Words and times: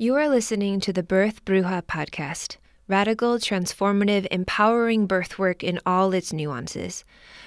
You 0.00 0.14
are 0.14 0.28
listening 0.28 0.78
to 0.82 0.92
the 0.92 1.02
Birth 1.02 1.44
Bruja 1.44 1.82
podcast, 1.82 2.58
radical, 2.86 3.34
transformative, 3.38 4.28
empowering 4.30 5.08
birth 5.08 5.40
work 5.40 5.64
in 5.64 5.80
all 5.84 6.14
its 6.14 6.32
nuances. 6.32 7.04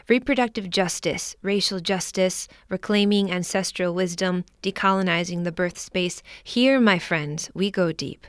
Reproductive 0.09 0.69
justice, 0.69 1.37
racial 1.42 1.79
justice, 1.79 2.50
reclaiming 2.67 3.32
ancestral 3.32 3.93
wisdom, 3.93 4.43
decolonizing 4.61 5.45
the 5.45 5.53
birth 5.53 5.79
space. 5.79 6.22
Here, 6.43 6.77
my 6.82 7.00
friends, 7.00 7.50
we 7.53 7.72
go 7.72 7.93
deep. 7.93 8.27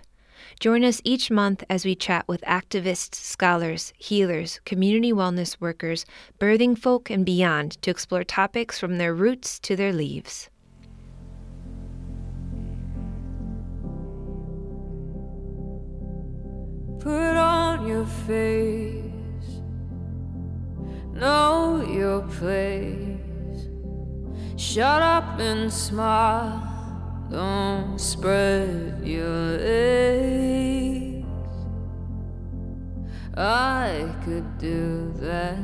Join 0.60 0.84
us 0.84 1.00
each 1.02 1.28
month 1.28 1.64
as 1.68 1.84
we 1.84 1.96
chat 1.96 2.28
with 2.28 2.42
activists, 2.42 3.16
scholars, 3.16 3.92
healers, 3.98 4.60
community 4.64 5.12
wellness 5.12 5.60
workers, 5.60 6.06
birthing 6.38 6.78
folk, 6.78 7.10
and 7.10 7.26
beyond 7.26 7.72
to 7.82 7.90
explore 7.90 8.22
topics 8.22 8.78
from 8.78 8.98
their 8.98 9.16
roots 9.16 9.58
to 9.58 9.74
their 9.74 9.92
leaves. 9.92 10.48
Put 17.02 17.36
on 17.36 17.84
your 17.88 18.06
face, 18.06 19.60
know 21.12 21.84
your 21.90 22.20
place. 22.22 23.66
Shut 24.56 25.02
up 25.02 25.40
and 25.40 25.72
smile. 25.72 26.62
Don't 27.28 27.98
spread 27.98 29.00
your 29.02 29.58
legs. 29.58 31.26
I 33.36 34.14
could 34.24 34.58
do 34.58 35.12
that, 35.16 35.58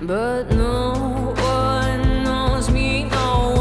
but 0.00 0.50
no 0.52 1.34
one 1.36 2.24
knows 2.24 2.70
me. 2.70 3.04
No 3.04 3.55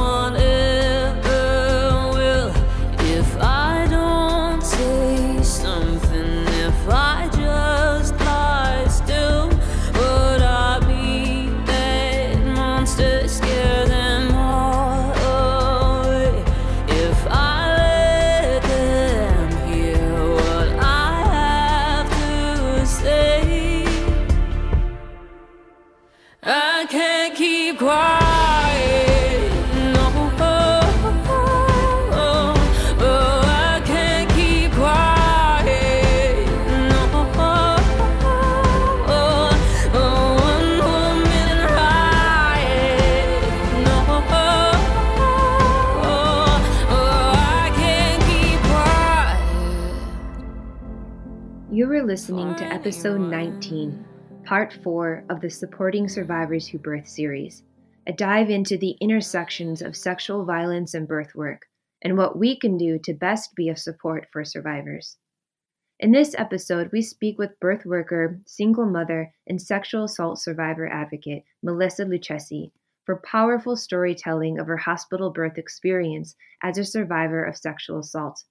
listening 52.26 52.56
to 52.56 52.66
episode 52.74 53.22
19, 53.22 54.04
part 54.46 54.74
4 54.74 55.26
of 55.30 55.42
the 55.42 55.50
Supporting 55.52 56.10
Survivors 56.10 56.68
Who 56.68 56.80
Birth 56.80 57.08
series, 57.08 57.62
a 58.08 58.14
dive 58.14 58.50
into 58.50 58.80
the 58.80 58.98
intersections 59.00 59.84
of 59.84 59.96
sexual 59.96 60.44
violence 60.44 60.96
and 60.96 61.08
birth 61.08 61.36
work, 61.36 61.68
and 62.02 62.18
what 62.18 62.36
we 62.36 62.58
can 62.58 62.80
do 62.80 62.98
to 62.98 63.14
best 63.14 63.54
be 63.54 63.70
of 63.70 63.78
support 63.78 64.26
for 64.34 64.44
survivors. 64.44 65.18
In 66.00 66.12
this 66.12 66.34
episode, 66.36 66.90
we 66.92 67.04
speak 67.04 67.38
with 67.38 67.60
birth 67.60 67.86
worker, 67.86 68.42
single 68.48 68.88
mother, 68.88 69.32
and 69.46 69.62
sexual 69.62 70.06
assault 70.06 70.40
survivor 70.40 70.92
advocate 70.92 71.44
Melissa 71.62 72.06
Lucchesi 72.06 72.72
for 73.06 73.18
powerful 73.18 73.76
storytelling 73.76 74.58
of 74.58 74.66
her 74.66 74.78
hospital 74.78 75.30
birth 75.30 75.60
experience 75.60 76.36
as 76.64 76.80
a 76.80 76.86
survivor 76.86 77.46
of 77.46 77.56
sexual 77.56 78.00
assault. 78.00 78.46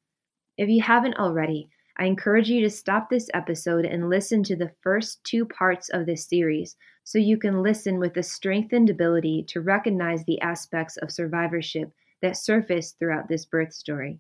If 0.56 0.68
you 0.68 0.80
haven't 0.80 1.16
already, 1.16 1.70
I 1.96 2.06
encourage 2.06 2.48
you 2.48 2.60
to 2.62 2.70
stop 2.70 3.08
this 3.08 3.30
episode 3.34 3.84
and 3.84 4.08
listen 4.08 4.42
to 4.44 4.56
the 4.56 4.72
first 4.82 5.22
two 5.22 5.46
parts 5.46 5.90
of 5.90 6.06
this 6.06 6.28
series 6.28 6.76
so 7.04 7.18
you 7.18 7.38
can 7.38 7.62
listen 7.62 8.00
with 8.00 8.16
a 8.16 8.22
strengthened 8.22 8.90
ability 8.90 9.44
to 9.50 9.60
recognize 9.60 10.24
the 10.24 10.40
aspects 10.40 10.96
of 10.96 11.12
survivorship 11.12 11.92
that 12.20 12.36
surface 12.36 12.92
throughout 12.98 13.28
this 13.28 13.44
birth 13.44 13.72
story. 13.72 14.18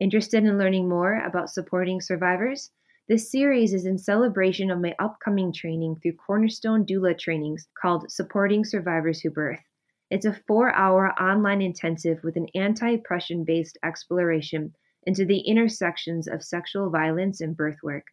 Interested 0.00 0.44
in 0.44 0.58
learning 0.58 0.86
more 0.86 1.24
about 1.24 1.48
supporting 1.48 2.02
survivors? 2.02 2.70
This 3.08 3.30
series 3.30 3.72
is 3.72 3.86
in 3.86 3.96
celebration 3.96 4.70
of 4.70 4.80
my 4.80 4.94
upcoming 4.98 5.54
training 5.54 5.96
through 6.02 6.16
Cornerstone 6.26 6.84
Doula 6.84 7.18
trainings 7.18 7.66
called 7.80 8.10
Supporting 8.10 8.66
Survivors 8.66 9.20
Who 9.20 9.30
Birth. 9.30 9.62
It's 10.10 10.26
a 10.26 10.38
four 10.46 10.74
hour 10.74 11.12
online 11.18 11.62
intensive 11.62 12.22
with 12.22 12.36
an 12.36 12.48
anti 12.54 12.90
oppression 12.90 13.44
based 13.44 13.78
exploration 13.82 14.74
into 15.06 15.24
the 15.24 15.38
intersections 15.38 16.28
of 16.28 16.42
sexual 16.42 16.90
violence 16.90 17.40
and 17.40 17.56
birth 17.56 17.78
work. 17.82 18.04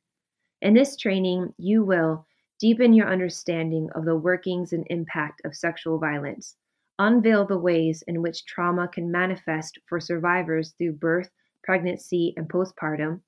In 0.62 0.74
this 0.74 0.96
training, 0.96 1.54
you 1.58 1.84
will 1.84 2.26
deepen 2.60 2.94
your 2.94 3.12
understanding 3.12 3.90
of 3.96 4.06
the 4.06 4.16
workings 4.16 4.72
and 4.72 4.88
impact 4.90 5.42
of 5.44 5.56
sexual 5.56 6.00
violence, 6.00 6.56
unveil 7.00 7.46
the 7.46 7.58
ways 7.58 8.04
in 8.08 8.22
which 8.22 8.46
trauma 8.46 8.88
can 8.88 9.12
manifest 9.12 9.78
for 9.90 10.00
survivors 10.00 10.74
through 10.78 10.94
birth, 10.94 11.30
pregnancy, 11.64 12.34
and 12.38 12.48
postpartum, 12.48 13.20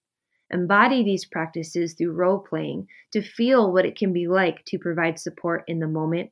embody 0.52 1.04
these 1.04 1.26
practices 1.26 1.94
through 1.94 2.12
role 2.12 2.40
playing 2.40 2.88
to 3.12 3.22
feel 3.22 3.74
what 3.74 3.86
it 3.86 3.98
can 3.98 4.14
be 4.14 4.28
like 4.28 4.64
to 4.66 4.78
provide 4.78 5.20
support 5.20 5.64
in 5.68 5.80
the 5.80 5.88
moment, 5.88 6.32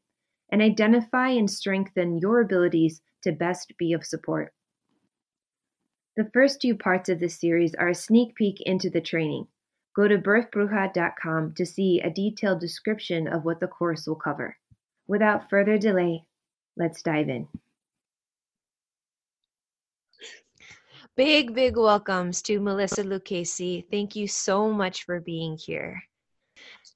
and 0.52 0.62
identify 0.62 1.30
and 1.30 1.50
strengthen 1.50 2.20
your 2.20 2.40
abilities 2.40 3.02
to 3.24 3.32
best 3.32 3.74
be 3.78 3.92
of 3.92 4.06
support. 4.06 4.54
The 6.16 6.30
first 6.32 6.62
two 6.62 6.76
parts 6.76 7.10
of 7.10 7.20
this 7.20 7.40
series 7.40 7.74
are 7.74 7.90
a 7.90 7.96
sneak 7.96 8.36
peek 8.36 8.62
into 8.62 8.92
the 8.92 9.02
training. 9.02 9.48
Go 9.96 10.08
to 10.08 10.20
birthbruja.com 10.20 11.56
to 11.56 11.66
see 11.66 12.02
a 12.02 12.12
detailed 12.12 12.60
description 12.60 13.28
of 13.28 13.46
what 13.46 13.60
the 13.60 13.68
course 13.68 14.06
will 14.06 14.16
cover. 14.16 14.56
Without 15.08 15.50
further 15.50 15.80
delay, 15.80 16.24
let's 16.78 17.02
dive 17.02 17.30
in. 17.30 17.48
Big, 21.16 21.56
big 21.56 21.78
welcomes 21.78 22.44
to 22.44 22.60
Melissa 22.60 23.04
Lucchesi. 23.04 23.84
Thank 23.90 24.16
you 24.16 24.28
so 24.28 24.72
much 24.72 25.06
for 25.06 25.20
being 25.20 25.58
here. 25.58 26.04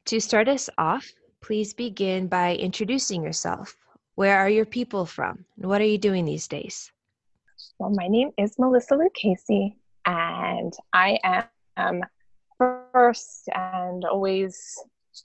To 0.06 0.20
start 0.20 0.48
us 0.48 0.70
off, 0.78 1.12
please 1.42 1.74
begin 1.74 2.28
by 2.28 2.56
introducing 2.56 3.24
yourself. 3.24 3.76
Where 4.14 4.38
are 4.38 4.50
your 4.50 4.66
people 4.66 5.08
from? 5.08 5.46
And 5.58 5.68
what 5.68 5.82
are 5.82 5.86
you 5.86 5.98
doing 5.98 6.26
these 6.26 6.48
days? 6.48 6.92
Well, 7.80 7.92
my 7.92 8.08
name 8.08 8.32
is 8.40 8.58
Melissa 8.58 8.96
Lucchesi, 8.96 9.76
and 10.04 10.74
I 10.94 11.20
am 11.78 12.02
first 12.58 13.48
and 13.54 14.04
always 14.04 14.60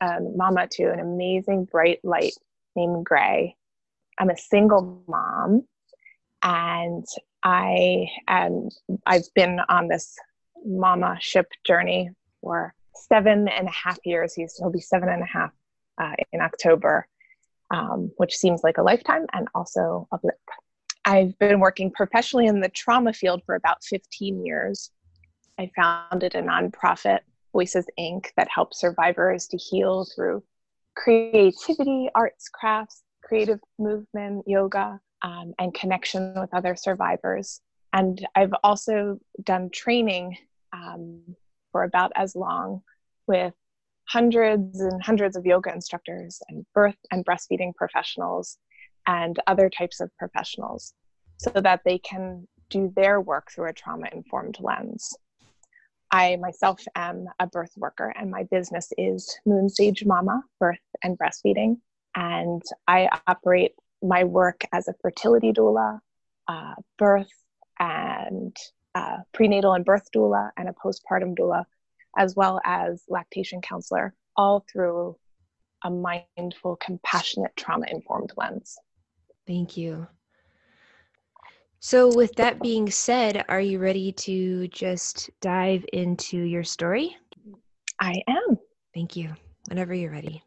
um, 0.02 0.36
mama 0.36 0.68
to 0.72 0.92
an 0.92 1.00
amazing 1.00 1.64
bright 1.64 2.00
light 2.04 2.34
named 2.76 3.06
Gray. 3.06 3.56
I'm 4.18 4.28
a 4.28 4.36
single 4.36 5.02
mom, 5.08 5.66
and 6.42 7.06
I 7.42 8.08
am. 8.28 8.68
I've 9.06 9.32
been 9.34 9.58
on 9.70 9.88
this 9.88 10.14
mama 10.62 11.16
ship 11.20 11.46
journey 11.66 12.10
for 12.42 12.74
seven 12.94 13.48
and 13.48 13.66
a 13.66 13.72
half 13.72 13.96
years. 14.04 14.34
He's, 14.34 14.58
he'll 14.58 14.70
be 14.70 14.80
seven 14.80 15.08
and 15.08 15.22
a 15.22 15.26
half 15.26 15.52
uh, 15.96 16.12
in 16.32 16.42
October, 16.42 17.08
um, 17.70 18.12
which 18.18 18.36
seems 18.36 18.62
like 18.62 18.76
a 18.76 18.82
lifetime 18.82 19.24
and 19.32 19.48
also 19.54 20.06
a 20.12 20.18
blip. 20.18 20.34
I've 21.04 21.36
been 21.38 21.60
working 21.60 21.90
professionally 21.90 22.46
in 22.46 22.60
the 22.60 22.68
trauma 22.68 23.12
field 23.12 23.42
for 23.44 23.54
about 23.54 23.82
15 23.84 24.44
years. 24.44 24.90
I 25.58 25.70
founded 25.74 26.34
a 26.34 26.42
nonprofit, 26.42 27.20
Voices 27.52 27.86
Inc., 27.98 28.26
that 28.36 28.48
helps 28.54 28.80
survivors 28.80 29.48
to 29.48 29.56
heal 29.56 30.06
through 30.14 30.42
creativity, 30.94 32.08
arts, 32.14 32.48
crafts, 32.48 33.02
creative 33.22 33.60
movement, 33.78 34.44
yoga, 34.46 35.00
um, 35.22 35.54
and 35.58 35.74
connection 35.74 36.34
with 36.38 36.52
other 36.54 36.76
survivors. 36.76 37.60
And 37.92 38.26
I've 38.34 38.54
also 38.62 39.18
done 39.42 39.70
training 39.70 40.36
um, 40.72 41.36
for 41.72 41.82
about 41.82 42.12
as 42.16 42.34
long 42.34 42.82
with 43.26 43.54
hundreds 44.04 44.80
and 44.80 45.02
hundreds 45.02 45.36
of 45.36 45.46
yoga 45.46 45.72
instructors 45.72 46.40
and 46.48 46.66
birth 46.74 46.96
and 47.10 47.24
breastfeeding 47.24 47.74
professionals 47.74 48.58
and 49.06 49.38
other 49.46 49.68
types 49.70 50.00
of 50.00 50.10
professionals 50.16 50.94
so 51.38 51.50
that 51.50 51.80
they 51.84 51.98
can 51.98 52.46
do 52.70 52.92
their 52.94 53.20
work 53.20 53.50
through 53.50 53.68
a 53.68 53.72
trauma 53.72 54.08
informed 54.12 54.56
lens. 54.60 55.14
I 56.10 56.36
myself 56.36 56.82
am 56.94 57.26
a 57.40 57.46
birth 57.46 57.72
worker, 57.76 58.12
and 58.16 58.30
my 58.30 58.44
business 58.44 58.92
is 58.98 59.38
Moon 59.46 59.68
Sage 59.68 60.04
Mama 60.04 60.42
Birth 60.60 60.78
and 61.02 61.18
Breastfeeding. 61.18 61.78
And 62.14 62.62
I 62.86 63.08
operate 63.26 63.72
my 64.02 64.24
work 64.24 64.64
as 64.72 64.88
a 64.88 64.94
fertility 65.00 65.52
doula, 65.52 66.00
uh, 66.48 66.74
birth 66.98 67.32
and 67.78 68.54
a 68.94 69.20
prenatal 69.32 69.72
and 69.72 69.84
birth 69.84 70.08
doula 70.14 70.50
and 70.58 70.68
a 70.68 70.74
postpartum 70.74 71.34
doula, 71.34 71.64
as 72.18 72.36
well 72.36 72.60
as 72.64 73.02
lactation 73.08 73.62
counselor, 73.62 74.14
all 74.36 74.66
through 74.70 75.16
a 75.82 75.90
mindful, 75.90 76.76
compassionate, 76.76 77.56
trauma 77.56 77.86
informed 77.90 78.32
lens. 78.36 78.78
Thank 79.46 79.76
you. 79.76 80.06
So, 81.80 82.14
with 82.14 82.36
that 82.36 82.62
being 82.62 82.88
said, 82.88 83.44
are 83.48 83.60
you 83.60 83.80
ready 83.80 84.12
to 84.12 84.68
just 84.68 85.30
dive 85.40 85.84
into 85.92 86.38
your 86.38 86.62
story? 86.62 87.16
I 88.00 88.22
am. 88.28 88.56
Thank 88.94 89.16
you. 89.16 89.34
Whenever 89.68 89.92
you're 89.92 90.12
ready. 90.12 90.44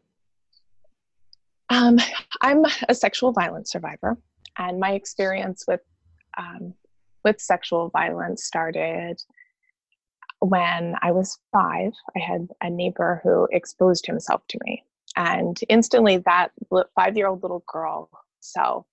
Um, 1.68 1.98
I'm 2.40 2.64
a 2.88 2.94
sexual 2.94 3.32
violence 3.32 3.70
survivor, 3.70 4.16
and 4.56 4.80
my 4.80 4.92
experience 4.92 5.64
with 5.68 5.80
um, 6.38 6.72
with 7.22 7.38
sexual 7.38 7.90
violence 7.90 8.44
started 8.44 9.20
when 10.38 10.94
I 11.02 11.12
was 11.12 11.38
five. 11.52 11.92
I 12.16 12.20
had 12.20 12.48
a 12.62 12.70
neighbor 12.70 13.20
who 13.22 13.46
exposed 13.50 14.06
himself 14.06 14.40
to 14.48 14.58
me, 14.64 14.84
and 15.16 15.58
instantly 15.68 16.16
that 16.24 16.52
five 16.94 17.14
year 17.16 17.26
old 17.26 17.42
little 17.42 17.64
girl 17.66 18.08
self 18.52 18.86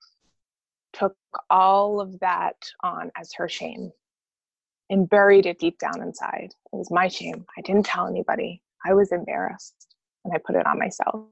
took 0.94 1.16
all 1.50 2.00
of 2.00 2.20
that 2.20 2.56
on 2.84 3.12
as 3.16 3.34
her 3.36 3.50
shame 3.50 3.92
and 4.90 5.10
buried 5.10 5.46
it 5.46 5.60
deep 5.60 5.80
down 5.80 6.02
inside. 6.02 6.54
It 6.72 6.76
was 6.76 6.92
my 6.92 7.08
shame. 7.08 7.46
I 7.58 7.62
didn't 7.62 7.86
tell 7.86 8.08
anybody. 8.08 8.62
I 8.86 8.94
was 8.94 9.12
embarrassed 9.12 9.88
and 10.24 10.34
I 10.34 10.38
put 10.38 10.56
it 10.56 10.68
on 10.68 10.78
myself. 10.80 11.28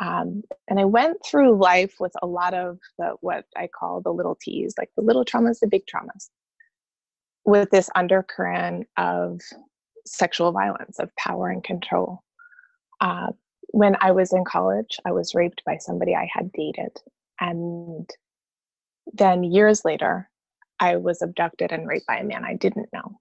Um, 0.00 0.42
and 0.68 0.80
I 0.80 0.84
went 0.84 1.18
through 1.24 1.56
life 1.56 1.94
with 2.00 2.12
a 2.22 2.26
lot 2.26 2.54
of 2.54 2.78
the, 2.98 3.14
what 3.20 3.44
I 3.56 3.68
call 3.68 4.00
the 4.00 4.12
little 4.12 4.36
T's, 4.40 4.74
like 4.76 4.90
the 4.96 5.02
little 5.02 5.24
traumas, 5.24 5.60
the 5.60 5.68
big 5.68 5.82
traumas, 5.86 6.28
with 7.44 7.70
this 7.70 7.88
undercurrent 7.94 8.88
of 8.96 9.40
sexual 10.04 10.50
violence, 10.52 10.98
of 10.98 11.14
power 11.16 11.48
and 11.48 11.62
control. 11.62 12.22
Uh, 13.00 13.32
when 13.72 13.96
I 14.00 14.12
was 14.12 14.32
in 14.32 14.44
college, 14.44 14.98
I 15.04 15.12
was 15.12 15.34
raped 15.34 15.62
by 15.64 15.78
somebody 15.78 16.14
I 16.14 16.28
had 16.32 16.52
dated. 16.52 16.96
And 17.40 18.08
then 19.12 19.42
years 19.42 19.84
later, 19.84 20.30
I 20.78 20.96
was 20.96 21.22
abducted 21.22 21.72
and 21.72 21.88
raped 21.88 22.06
by 22.06 22.18
a 22.18 22.24
man 22.24 22.44
I 22.44 22.54
didn't 22.54 22.92
know. 22.92 23.18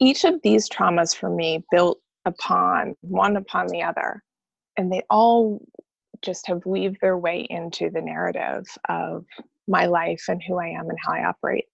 Each 0.00 0.24
of 0.24 0.40
these 0.42 0.68
traumas 0.68 1.16
for 1.16 1.30
me 1.30 1.64
built 1.70 2.00
upon 2.24 2.96
one 3.00 3.36
upon 3.36 3.68
the 3.68 3.82
other 3.82 4.22
and 4.76 4.92
they 4.92 5.02
all 5.08 5.60
just 6.22 6.46
have 6.46 6.66
weaved 6.66 6.98
their 7.00 7.18
way 7.18 7.46
into 7.50 7.90
the 7.90 8.00
narrative 8.00 8.66
of 8.88 9.24
my 9.68 9.86
life 9.86 10.24
and 10.28 10.42
who 10.42 10.58
I 10.58 10.68
am 10.68 10.88
and 10.88 10.98
how 11.04 11.12
I 11.12 11.24
operate. 11.26 11.66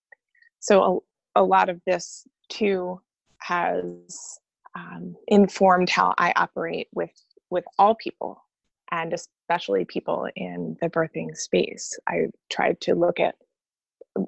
So 0.59 1.05
a, 1.35 1.41
a 1.41 1.45
lot 1.45 1.69
of 1.69 1.81
this 1.87 2.27
too 2.49 3.01
has 3.39 4.39
um, 4.75 5.17
informed 5.29 5.89
how 5.89 6.15
I 6.19 6.33
operate 6.37 6.89
with 6.93 7.11
with 7.51 7.65
all 7.79 7.95
people 7.95 8.43
and 8.91 9.13
especially 9.13 9.85
people 9.85 10.29
in 10.37 10.77
the 10.81 10.89
birthing 10.89 11.37
space. 11.37 11.99
I 12.09 12.27
tried 12.51 12.81
to 12.83 12.95
look 12.95 13.21
at 13.21 13.37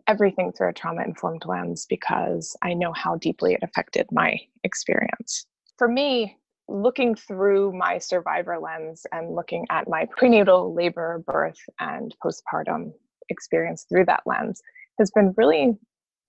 everything 0.06 0.52
through 0.52 0.68
a 0.70 0.72
trauma 0.72 1.02
informed 1.02 1.42
lens 1.44 1.86
because 1.88 2.56
I 2.62 2.74
know 2.74 2.92
how 2.92 3.16
deeply 3.16 3.54
it 3.54 3.62
affected 3.62 4.06
my 4.12 4.38
experience. 4.62 5.46
For 5.78 5.88
me, 5.88 6.36
looking 6.68 7.14
through 7.14 7.72
my 7.72 7.98
survivor 7.98 8.58
lens 8.58 9.04
and 9.12 9.34
looking 9.34 9.66
at 9.70 9.88
my 9.88 10.06
prenatal 10.16 10.74
labor, 10.74 11.22
birth, 11.26 11.58
and 11.80 12.14
postpartum 12.24 12.92
experience 13.28 13.84
through 13.88 14.06
that 14.06 14.22
lens 14.26 14.62
has 14.98 15.10
been 15.10 15.34
really 15.36 15.76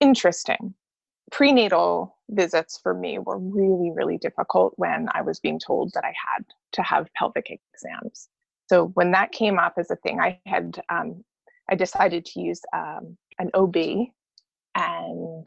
interesting. 0.00 0.74
Prenatal 1.30 2.16
visits 2.30 2.78
for 2.82 2.94
me 2.94 3.18
were 3.18 3.38
really, 3.38 3.90
really 3.90 4.18
difficult 4.18 4.74
when 4.76 5.08
I 5.12 5.22
was 5.22 5.40
being 5.40 5.58
told 5.58 5.92
that 5.94 6.04
I 6.04 6.14
had 6.32 6.44
to 6.72 6.82
have 6.82 7.12
pelvic 7.14 7.46
exams. 7.74 8.28
So 8.68 8.86
when 8.94 9.10
that 9.12 9.32
came 9.32 9.58
up 9.58 9.74
as 9.78 9.90
a 9.90 9.96
thing, 9.96 10.20
I 10.20 10.40
had 10.46 10.80
um, 10.88 11.24
I 11.70 11.74
decided 11.74 12.24
to 12.26 12.40
use 12.40 12.60
um, 12.74 13.16
an 13.38 13.50
OB, 13.54 13.76
and 14.74 15.46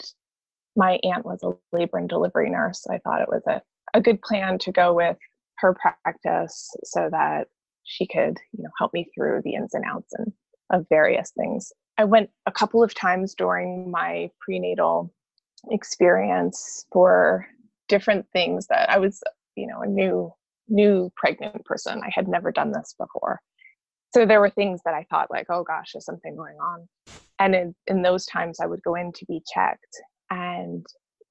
my 0.76 1.00
aunt 1.04 1.26
was 1.26 1.42
a 1.44 1.54
labor 1.76 1.98
and 1.98 2.10
delivery 2.10 2.50
nurse. 2.50 2.84
So 2.84 2.94
I 2.94 3.00
thought 3.00 3.22
it 3.22 3.30
was 3.30 3.44
a 3.48 3.62
a 3.94 4.02
good 4.02 4.22
plan 4.22 4.58
to 4.60 4.72
go 4.72 4.94
with 4.94 5.18
her 5.58 5.76
practice 5.76 6.70
so 6.84 7.10
that 7.12 7.48
she 7.84 8.06
could 8.06 8.38
you 8.54 8.64
know 8.64 8.70
help 8.78 8.94
me 8.94 9.08
through 9.14 9.42
the 9.44 9.56
ins 9.56 9.74
and 9.74 9.86
outs 9.86 10.14
and 10.14 10.32
of 10.70 10.86
various 10.90 11.32
things 11.32 11.72
i 11.98 12.04
went 12.04 12.30
a 12.46 12.52
couple 12.52 12.84
of 12.84 12.94
times 12.94 13.34
during 13.34 13.90
my 13.90 14.30
prenatal 14.40 15.14
experience 15.72 16.86
for 16.92 17.48
different 17.88 18.26
things 18.34 18.68
that 18.68 18.90
i 18.90 18.98
was 18.98 19.22
you 19.56 19.68
know 19.68 19.82
a 19.82 19.88
new 19.88 20.32
new 20.70 21.12
pregnant 21.16 21.64
person. 21.66 22.02
I 22.04 22.10
had 22.14 22.28
never 22.28 22.52
done 22.52 22.72
this 22.72 22.94
before. 22.98 23.40
So 24.14 24.26
there 24.26 24.40
were 24.40 24.50
things 24.50 24.82
that 24.86 24.94
i 24.94 25.06
thought 25.10 25.30
like 25.30 25.48
oh 25.50 25.64
gosh 25.64 25.92
there's 25.94 26.06
something 26.06 26.36
going 26.36 26.58
on. 26.58 26.88
And 27.40 27.54
in, 27.54 27.76
in 27.88 28.02
those 28.02 28.26
times 28.26 28.60
i 28.62 28.66
would 28.66 28.82
go 28.84 28.96
in 28.96 29.12
to 29.14 29.26
be 29.26 29.42
checked 29.54 29.96
and 30.30 30.86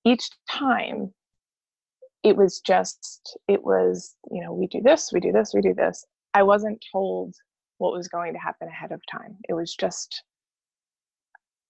each 0.04 0.28
time 0.48 1.12
it 2.22 2.36
was 2.36 2.60
just 2.60 3.38
it 3.48 3.64
was 3.64 4.14
you 4.30 4.42
know 4.42 4.52
we 4.52 4.66
do 4.66 4.80
this 4.82 5.10
we 5.12 5.20
do 5.20 5.32
this 5.32 5.52
we 5.54 5.60
do 5.60 5.74
this. 5.74 6.04
I 6.34 6.42
wasn't 6.42 6.84
told 6.92 7.34
what 7.78 7.92
was 7.92 8.08
going 8.08 8.32
to 8.34 8.38
happen 8.38 8.68
ahead 8.68 8.92
of 8.92 9.00
time. 9.10 9.36
It 9.48 9.54
was 9.54 9.74
just 9.74 10.22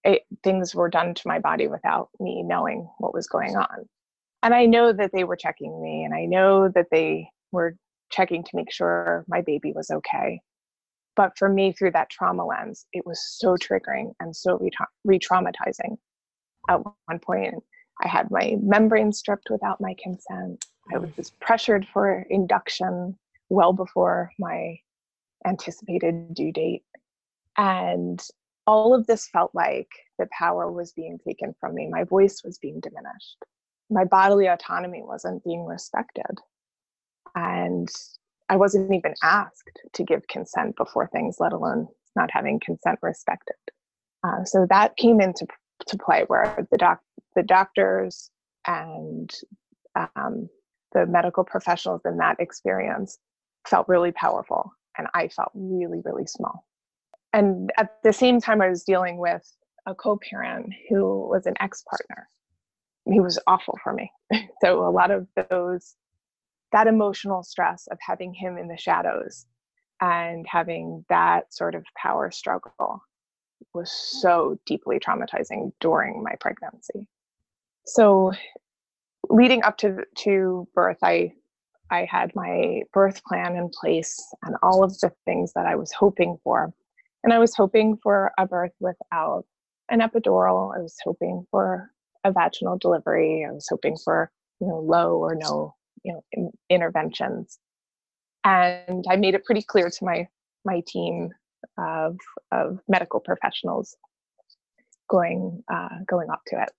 it, 0.03 0.23
things 0.43 0.73
were 0.73 0.89
done 0.89 1.13
to 1.13 1.27
my 1.27 1.39
body 1.39 1.67
without 1.67 2.09
me 2.19 2.43
knowing 2.43 2.89
what 2.99 3.13
was 3.13 3.27
going 3.27 3.55
on 3.55 3.85
and 4.43 4.53
i 4.53 4.65
know 4.65 4.93
that 4.93 5.11
they 5.13 5.23
were 5.23 5.35
checking 5.35 5.81
me 5.81 6.03
and 6.03 6.13
i 6.13 6.25
know 6.25 6.69
that 6.69 6.87
they 6.91 7.29
were 7.51 7.75
checking 8.09 8.43
to 8.43 8.55
make 8.55 8.71
sure 8.71 9.25
my 9.27 9.41
baby 9.41 9.73
was 9.75 9.89
okay 9.89 10.39
but 11.15 11.37
for 11.37 11.49
me 11.49 11.71
through 11.71 11.91
that 11.91 12.09
trauma 12.09 12.45
lens 12.45 12.85
it 12.93 13.05
was 13.05 13.21
so 13.37 13.55
triggering 13.55 14.11
and 14.19 14.35
so 14.35 14.59
re-traumatizing 15.03 15.97
at 16.69 16.81
one 17.05 17.19
point 17.19 17.55
I 18.03 18.07
had 18.07 18.29
my 18.29 18.57
membrane 18.61 19.11
stripped 19.11 19.49
without 19.49 19.81
my 19.81 19.95
consent. 20.01 20.65
I 20.91 20.97
mm. 20.97 21.17
was 21.17 21.31
pressured 21.31 21.87
for 21.91 22.25
induction 22.29 23.17
well 23.49 23.73
before 23.73 24.31
my 24.39 24.77
anticipated 25.45 26.33
due 26.33 26.51
date. 26.51 26.83
And 27.57 28.21
all 28.67 28.93
of 28.93 29.07
this 29.07 29.27
felt 29.27 29.51
like 29.55 29.89
the 30.19 30.27
power 30.37 30.71
was 30.71 30.91
being 30.91 31.17
taken 31.25 31.55
from 31.59 31.73
me. 31.73 31.87
My 31.87 32.03
voice 32.03 32.41
was 32.43 32.59
being 32.59 32.79
diminished. 32.81 33.37
My 33.89 34.03
bodily 34.03 34.47
autonomy 34.47 35.01
wasn't 35.01 35.43
being 35.43 35.65
respected. 35.65 36.37
And 37.35 37.89
I 38.49 38.57
wasn't 38.57 38.93
even 38.93 39.15
asked 39.23 39.79
to 39.93 40.03
give 40.03 40.27
consent 40.27 40.75
before 40.75 41.07
things, 41.07 41.37
let 41.39 41.53
alone 41.53 41.87
not 42.15 42.29
having 42.31 42.59
consent 42.59 42.99
respected. 43.01 43.55
Uh, 44.23 44.43
so 44.43 44.67
that 44.69 44.97
came 44.97 45.21
into 45.21 45.47
to 45.85 45.97
play 45.97 46.23
where 46.27 46.67
the 46.71 46.77
doc 46.77 46.99
the 47.35 47.43
doctors 47.43 48.31
and 48.65 49.31
um, 49.95 50.49
the 50.93 51.05
medical 51.05 51.43
professionals 51.43 52.01
in 52.05 52.17
that 52.17 52.39
experience 52.39 53.19
felt 53.67 53.87
really 53.87 54.11
powerful 54.11 54.71
and 54.97 55.07
i 55.13 55.27
felt 55.27 55.51
really 55.53 56.01
really 56.03 56.25
small 56.25 56.65
and 57.37 57.71
at 57.77 57.95
the 58.03 58.13
same 58.13 58.39
time 58.41 58.61
i 58.61 58.69
was 58.69 58.83
dealing 58.83 59.17
with 59.17 59.43
a 59.85 59.95
co-parent 59.95 60.73
who 60.89 61.27
was 61.29 61.45
an 61.45 61.53
ex-partner 61.59 62.27
he 63.05 63.19
was 63.19 63.39
awful 63.47 63.77
for 63.83 63.93
me 63.93 64.11
so 64.61 64.87
a 64.87 64.91
lot 64.91 65.11
of 65.11 65.27
those 65.49 65.95
that 66.71 66.87
emotional 66.87 67.43
stress 67.43 67.87
of 67.87 67.97
having 68.05 68.33
him 68.33 68.57
in 68.57 68.67
the 68.67 68.77
shadows 68.77 69.45
and 70.01 70.45
having 70.47 71.05
that 71.09 71.53
sort 71.53 71.75
of 71.75 71.85
power 71.95 72.29
struggle 72.31 73.01
was 73.73 73.91
so 73.91 74.59
deeply 74.65 74.99
traumatizing 74.99 75.71
during 75.79 76.23
my 76.23 76.33
pregnancy. 76.39 77.07
So 77.85 78.33
leading 79.29 79.63
up 79.63 79.77
to 79.79 80.03
to 80.19 80.67
birth 80.73 80.99
I 81.03 81.33
I 81.89 82.05
had 82.09 82.35
my 82.35 82.81
birth 82.93 83.23
plan 83.23 83.55
in 83.55 83.69
place 83.69 84.17
and 84.43 84.55
all 84.61 84.83
of 84.83 84.99
the 84.99 85.11
things 85.25 85.53
that 85.53 85.65
I 85.65 85.75
was 85.75 85.91
hoping 85.91 86.37
for. 86.43 86.73
And 87.23 87.33
I 87.33 87.39
was 87.39 87.55
hoping 87.55 87.97
for 88.01 88.31
a 88.37 88.45
birth 88.45 88.73
without 88.79 89.45
an 89.89 89.99
epidural. 89.99 90.75
I 90.75 90.81
was 90.81 90.95
hoping 91.03 91.45
for 91.51 91.91
a 92.23 92.31
vaginal 92.31 92.77
delivery. 92.77 93.45
I 93.47 93.51
was 93.51 93.67
hoping 93.69 93.97
for, 94.03 94.31
you 94.59 94.67
know, 94.67 94.79
low 94.79 95.17
or 95.17 95.35
no, 95.35 95.75
you 96.03 96.13
know, 96.13 96.23
in, 96.31 96.51
interventions. 96.69 97.59
And 98.43 99.05
I 99.09 99.15
made 99.15 99.33
it 99.33 99.45
pretty 99.45 99.61
clear 99.61 99.89
to 99.89 100.05
my 100.05 100.27
my 100.65 100.81
team 100.85 101.29
of, 101.77 102.17
of 102.51 102.79
medical 102.87 103.19
professionals 103.19 103.95
going 105.09 105.63
uh, 105.71 105.89
going 106.07 106.29
up 106.29 106.41
to 106.47 106.61
it. 106.61 106.69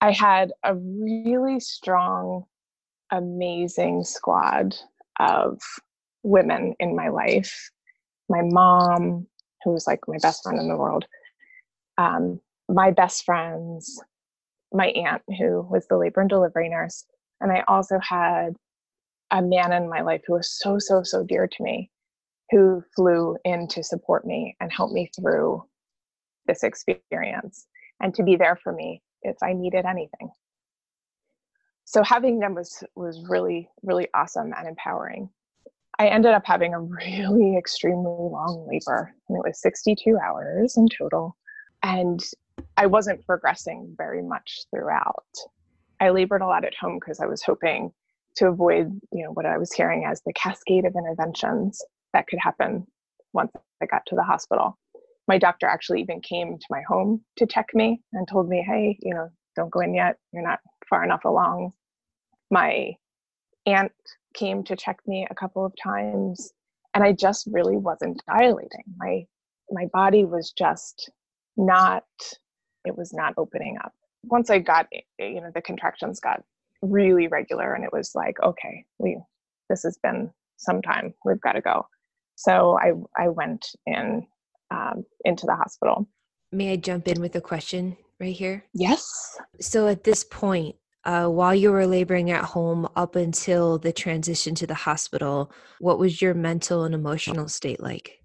I 0.00 0.12
had 0.12 0.52
a 0.64 0.74
really 0.74 1.60
strong, 1.60 2.44
amazing 3.10 4.04
squad 4.04 4.74
of 5.18 5.60
women 6.22 6.74
in 6.80 6.96
my 6.96 7.08
life. 7.08 7.70
My 8.30 8.42
mom, 8.42 9.26
who 9.64 9.72
was 9.72 9.86
like 9.86 10.00
my 10.08 10.16
best 10.22 10.42
friend 10.42 10.58
in 10.58 10.68
the 10.68 10.76
world, 10.76 11.04
um, 11.98 12.40
my 12.68 12.92
best 12.92 13.24
friends, 13.24 14.02
my 14.72 14.86
aunt, 14.88 15.22
who 15.38 15.62
was 15.62 15.86
the 15.88 15.98
labor 15.98 16.20
and 16.20 16.30
delivery 16.30 16.68
nurse. 16.68 17.04
And 17.40 17.52
I 17.52 17.64
also 17.68 17.98
had 17.98 18.54
a 19.30 19.42
man 19.42 19.72
in 19.72 19.88
my 19.88 20.00
life 20.00 20.22
who 20.26 20.34
was 20.34 20.50
so, 20.50 20.78
so, 20.78 21.02
so 21.02 21.24
dear 21.24 21.46
to 21.46 21.62
me, 21.62 21.90
who 22.50 22.82
flew 22.94 23.36
in 23.44 23.68
to 23.68 23.82
support 23.82 24.24
me 24.24 24.56
and 24.60 24.72
help 24.72 24.92
me 24.92 25.10
through 25.14 25.64
this 26.46 26.62
experience 26.62 27.66
and 28.00 28.14
to 28.14 28.22
be 28.22 28.36
there 28.36 28.58
for 28.62 28.72
me 28.72 29.02
if 29.22 29.36
I 29.42 29.52
needed 29.52 29.84
anything. 29.84 30.30
So 31.84 32.04
having 32.04 32.38
them 32.38 32.54
was 32.54 32.84
was 32.94 33.20
really, 33.28 33.68
really 33.82 34.06
awesome 34.14 34.52
and 34.56 34.68
empowering. 34.68 35.28
I 36.00 36.06
ended 36.06 36.32
up 36.32 36.46
having 36.46 36.72
a 36.72 36.80
really 36.80 37.56
extremely 37.58 38.04
long 38.04 38.66
labor, 38.66 39.14
and 39.28 39.36
it 39.36 39.44
was 39.46 39.60
62 39.60 40.16
hours 40.16 40.74
in 40.78 40.88
total. 40.88 41.36
And 41.82 42.24
I 42.78 42.86
wasn't 42.86 43.26
progressing 43.26 43.94
very 43.98 44.22
much 44.22 44.64
throughout. 44.70 45.26
I 46.00 46.08
labored 46.08 46.40
a 46.40 46.46
lot 46.46 46.64
at 46.64 46.74
home 46.74 46.98
because 46.98 47.20
I 47.20 47.26
was 47.26 47.42
hoping 47.42 47.92
to 48.36 48.46
avoid, 48.46 48.98
you 49.12 49.24
know, 49.24 49.32
what 49.32 49.44
I 49.44 49.58
was 49.58 49.74
hearing 49.74 50.06
as 50.06 50.22
the 50.24 50.32
cascade 50.32 50.86
of 50.86 50.94
interventions 50.96 51.82
that 52.14 52.26
could 52.28 52.38
happen 52.38 52.86
once 53.34 53.52
I 53.82 53.86
got 53.86 54.06
to 54.06 54.16
the 54.16 54.22
hospital. 54.22 54.78
My 55.28 55.36
doctor 55.36 55.66
actually 55.66 56.00
even 56.00 56.22
came 56.22 56.56
to 56.56 56.66
my 56.70 56.80
home 56.88 57.22
to 57.36 57.46
check 57.46 57.66
me 57.74 58.00
and 58.14 58.26
told 58.26 58.48
me, 58.48 58.64
hey, 58.66 58.98
you 59.02 59.14
know, 59.14 59.28
don't 59.54 59.70
go 59.70 59.80
in 59.80 59.94
yet. 59.94 60.16
You're 60.32 60.42
not 60.42 60.60
far 60.88 61.04
enough 61.04 61.26
along. 61.26 61.72
My 62.50 62.94
aunt 63.72 63.92
came 64.34 64.62
to 64.64 64.76
check 64.76 64.98
me 65.06 65.26
a 65.30 65.34
couple 65.34 65.64
of 65.64 65.72
times 65.82 66.52
and 66.94 67.04
I 67.04 67.12
just 67.12 67.48
really 67.50 67.76
wasn't 67.76 68.20
dilating. 68.26 68.84
My 68.96 69.24
my 69.70 69.86
body 69.92 70.24
was 70.24 70.52
just 70.56 71.10
not 71.56 72.04
it 72.84 72.96
was 72.96 73.12
not 73.12 73.34
opening 73.36 73.76
up. 73.84 73.92
Once 74.24 74.50
I 74.50 74.58
got 74.58 74.86
you 75.18 75.40
know 75.40 75.50
the 75.54 75.62
contractions 75.62 76.20
got 76.20 76.42
really 76.82 77.28
regular 77.28 77.74
and 77.74 77.84
it 77.84 77.92
was 77.92 78.12
like 78.14 78.36
okay, 78.42 78.84
we 78.98 79.18
this 79.68 79.82
has 79.82 79.98
been 80.02 80.30
some 80.56 80.82
time. 80.82 81.14
We've 81.24 81.40
got 81.40 81.52
to 81.52 81.60
go. 81.60 81.86
So 82.36 82.78
I 82.78 82.92
I 83.16 83.28
went 83.28 83.66
in 83.86 84.26
um, 84.70 85.04
into 85.24 85.46
the 85.46 85.54
hospital. 85.54 86.08
May 86.52 86.72
I 86.72 86.76
jump 86.76 87.06
in 87.06 87.20
with 87.20 87.36
a 87.36 87.40
question 87.40 87.96
right 88.18 88.34
here? 88.34 88.64
Yes. 88.74 89.38
So 89.60 89.88
at 89.88 90.04
this 90.04 90.24
point, 90.24 90.76
uh, 91.04 91.26
while 91.26 91.54
you 91.54 91.72
were 91.72 91.86
laboring 91.86 92.30
at 92.30 92.44
home 92.44 92.88
up 92.96 93.16
until 93.16 93.78
the 93.78 93.92
transition 93.92 94.54
to 94.56 94.66
the 94.66 94.74
hospital, 94.74 95.52
what 95.78 95.98
was 95.98 96.20
your 96.20 96.34
mental 96.34 96.84
and 96.84 96.94
emotional 96.94 97.48
state 97.48 97.80
like? 97.80 98.20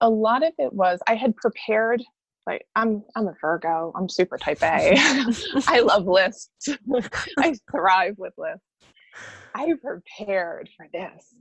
a 0.00 0.08
lot 0.08 0.44
of 0.44 0.52
it 0.58 0.72
was 0.72 1.00
I 1.06 1.14
had 1.14 1.36
prepared 1.36 2.02
like 2.46 2.64
I'm 2.76 3.02
I'm 3.14 3.28
a 3.28 3.34
Virgo. 3.40 3.92
I'm 3.94 4.08
super 4.08 4.38
type 4.38 4.62
A. 4.62 4.94
I 5.66 5.80
love 5.80 6.06
lists. 6.06 6.68
I 7.38 7.54
thrive 7.70 8.14
with 8.16 8.32
lists. 8.38 8.64
I 9.54 9.74
prepared 9.82 10.70
for 10.76 10.86
this 10.92 11.34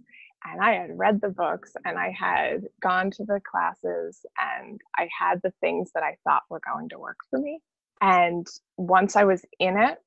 and 0.44 0.62
I 0.62 0.74
had 0.74 0.98
read 0.98 1.22
the 1.22 1.30
books 1.30 1.74
and 1.86 1.98
I 1.98 2.12
had 2.12 2.64
gone 2.82 3.12
to 3.12 3.26
the 3.26 3.40
classes 3.50 4.26
and 4.40 4.82
I 4.98 5.08
had 5.18 5.40
the 5.44 5.54
things 5.62 5.92
that 5.94 6.04
I 6.04 6.18
thought 6.24 6.44
were 6.50 6.62
going 6.74 6.90
to 6.90 7.00
work 7.00 7.18
for 7.30 7.40
me. 7.40 7.60
And 8.02 8.48
once 8.78 9.16
I 9.16 9.24
was 9.24 9.44
in 9.60 9.78
it, 9.78 9.98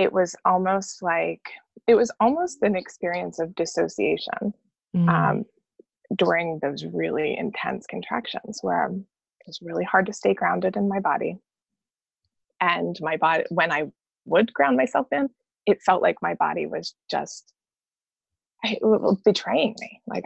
it 0.00 0.12
was 0.12 0.34
almost 0.44 1.02
like 1.02 1.42
it 1.86 1.94
was 1.94 2.10
almost 2.20 2.62
an 2.62 2.74
experience 2.76 3.38
of 3.38 3.54
dissociation 3.54 4.54
Mm. 4.94 5.08
um, 5.08 5.44
during 6.16 6.58
those 6.60 6.84
really 6.84 7.36
intense 7.38 7.86
contractions 7.86 8.58
where 8.62 8.86
it 8.86 9.46
was 9.46 9.60
really 9.62 9.84
hard 9.84 10.06
to 10.06 10.12
stay 10.12 10.34
grounded 10.34 10.76
in 10.76 10.88
my 10.88 10.98
body. 10.98 11.38
And 12.60 12.96
my 13.00 13.16
body, 13.16 13.44
when 13.50 13.70
I 13.72 13.84
would 14.24 14.52
ground 14.52 14.76
myself 14.76 15.06
in, 15.12 15.30
it 15.66 15.80
felt 15.82 16.02
like 16.02 16.16
my 16.20 16.34
body 16.34 16.66
was 16.66 16.94
just 17.10 17.52
was 18.82 19.20
betraying 19.24 19.76
me. 19.80 20.00
Like 20.06 20.24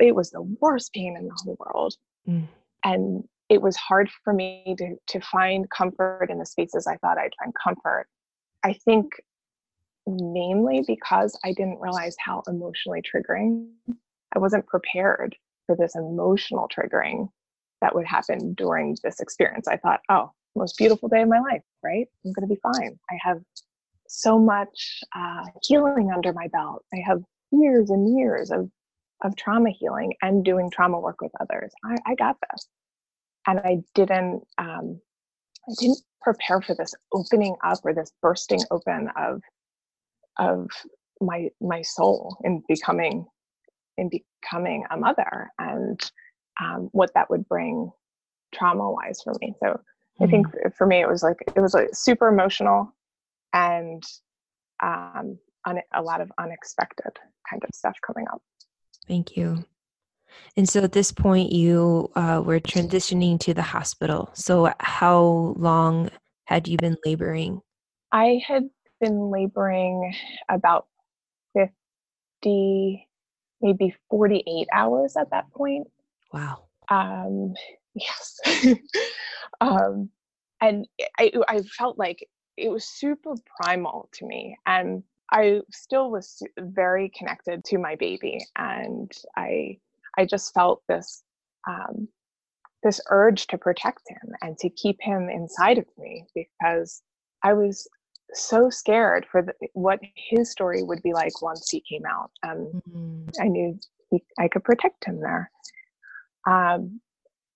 it 0.00 0.14
was 0.14 0.30
the 0.30 0.42
worst 0.60 0.92
pain 0.92 1.16
in 1.16 1.26
the 1.26 1.36
whole 1.42 1.56
world. 1.58 1.94
Mm. 2.28 2.46
And 2.84 3.24
it 3.48 3.62
was 3.62 3.76
hard 3.76 4.10
for 4.22 4.32
me 4.32 4.74
to, 4.78 4.96
to 5.08 5.20
find 5.20 5.68
comfort 5.70 6.28
in 6.30 6.38
the 6.38 6.46
spaces 6.46 6.86
I 6.86 6.96
thought 6.98 7.18
I'd 7.18 7.32
find 7.42 7.54
comfort. 7.62 8.06
I 8.64 8.72
think 8.72 9.12
mainly 10.06 10.82
because 10.86 11.38
I 11.44 11.52
didn't 11.52 11.80
realize 11.80 12.16
how 12.18 12.42
emotionally 12.46 13.02
triggering 13.02 13.68
I 14.34 14.38
wasn't 14.38 14.66
prepared 14.66 15.36
for 15.66 15.76
this 15.76 15.94
emotional 15.94 16.68
triggering 16.68 17.28
that 17.80 17.94
would 17.94 18.06
happen 18.06 18.54
during 18.54 18.96
this 19.02 19.20
experience. 19.20 19.68
I 19.68 19.76
thought, 19.76 20.00
oh, 20.08 20.32
most 20.56 20.76
beautiful 20.76 21.08
day 21.08 21.22
of 21.22 21.28
my 21.28 21.40
life, 21.40 21.62
right? 21.82 22.06
I'm 22.24 22.32
going 22.32 22.48
to 22.48 22.54
be 22.54 22.60
fine. 22.60 22.98
I 23.10 23.18
have 23.22 23.40
so 24.08 24.38
much 24.38 25.00
uh, 25.14 25.44
healing 25.62 26.10
under 26.14 26.32
my 26.32 26.48
belt. 26.48 26.84
I 26.92 26.98
have 27.06 27.22
years 27.50 27.90
and 27.90 28.16
years 28.18 28.50
of, 28.50 28.70
of 29.22 29.36
trauma 29.36 29.70
healing 29.70 30.14
and 30.22 30.44
doing 30.44 30.70
trauma 30.70 31.00
work 31.00 31.20
with 31.20 31.32
others. 31.40 31.72
I, 31.84 31.96
I 32.06 32.14
got 32.14 32.36
this. 32.50 32.68
And 33.46 33.60
I 33.60 33.82
didn't, 33.94 34.42
um, 34.58 35.00
I 35.68 35.72
didn't 35.78 36.00
prepare 36.20 36.60
for 36.60 36.74
this 36.74 36.94
opening 37.12 37.56
up 37.64 37.80
or 37.84 37.94
this 37.94 38.12
bursting 38.22 38.60
open 38.70 39.10
of, 39.16 39.42
of 40.38 40.68
my, 41.20 41.50
my 41.60 41.82
soul 41.82 42.36
in 42.44 42.62
becoming 42.68 43.26
in 43.96 44.10
becoming 44.10 44.84
a 44.90 44.96
mother 44.96 45.50
and 45.58 46.00
um, 46.60 46.88
what 46.92 47.12
that 47.14 47.30
would 47.30 47.48
bring 47.48 47.90
trauma 48.52 48.90
wise 48.90 49.20
for 49.22 49.34
me. 49.40 49.54
So 49.62 49.80
I 50.20 50.26
think 50.26 50.46
for 50.76 50.86
me 50.86 51.00
it 51.00 51.08
was 51.08 51.22
like 51.22 51.38
it 51.54 51.60
was 51.60 51.74
like 51.74 51.90
super 51.92 52.28
emotional 52.28 52.92
and 53.52 54.02
um, 54.82 55.38
un- 55.64 55.80
a 55.92 56.02
lot 56.02 56.20
of 56.20 56.30
unexpected 56.38 57.12
kind 57.48 57.62
of 57.62 57.70
stuff 57.74 57.96
coming 58.06 58.26
up. 58.32 58.40
Thank 59.06 59.36
you. 59.36 59.64
And 60.56 60.68
so 60.68 60.82
at 60.84 60.92
this 60.92 61.12
point, 61.12 61.52
you 61.52 62.10
uh, 62.14 62.42
were 62.44 62.60
transitioning 62.60 63.40
to 63.40 63.54
the 63.54 63.62
hospital. 63.62 64.30
So, 64.34 64.72
how 64.80 65.54
long 65.56 66.10
had 66.44 66.68
you 66.68 66.76
been 66.76 66.96
laboring? 67.04 67.60
I 68.12 68.40
had 68.46 68.68
been 69.00 69.30
laboring 69.30 70.14
about 70.48 70.86
50, 71.54 73.08
maybe 73.60 73.94
48 74.10 74.68
hours 74.72 75.16
at 75.16 75.30
that 75.30 75.50
point. 75.52 75.88
Wow. 76.32 76.64
um 76.90 77.54
yes 77.94 78.40
um 79.60 80.10
and 80.60 80.86
I, 81.18 81.32
I 81.48 81.62
felt 81.62 81.98
like 81.98 82.26
it 82.56 82.68
was 82.70 82.84
super 82.84 83.34
primal 83.60 84.08
to 84.14 84.26
me 84.26 84.56
and 84.66 85.02
i 85.30 85.60
still 85.70 86.10
was 86.10 86.42
very 86.58 87.10
connected 87.16 87.64
to 87.64 87.78
my 87.78 87.94
baby 87.96 88.38
and 88.56 89.10
i 89.36 89.78
i 90.18 90.24
just 90.24 90.52
felt 90.54 90.82
this 90.88 91.22
um 91.68 92.08
this 92.82 93.00
urge 93.10 93.46
to 93.46 93.56
protect 93.56 94.02
him 94.08 94.34
and 94.42 94.58
to 94.58 94.68
keep 94.70 94.98
him 95.00 95.28
inside 95.28 95.78
of 95.78 95.86
me 95.98 96.24
because 96.34 97.02
i 97.42 97.52
was 97.52 97.88
so 98.32 98.68
scared 98.68 99.26
for 99.30 99.42
the, 99.42 99.52
what 99.74 100.00
his 100.16 100.50
story 100.50 100.82
would 100.82 101.02
be 101.02 101.12
like 101.12 101.40
once 101.40 101.68
he 101.70 101.82
came 101.88 102.04
out 102.06 102.30
and 102.42 102.74
Mm. 102.94 103.30
I 103.40 103.48
knew 103.48 103.78
he, 104.10 104.22
I 104.38 104.48
could 104.48 104.64
protect 104.64 105.04
him 105.04 105.20
there. 105.20 105.50
Um, 106.48 107.00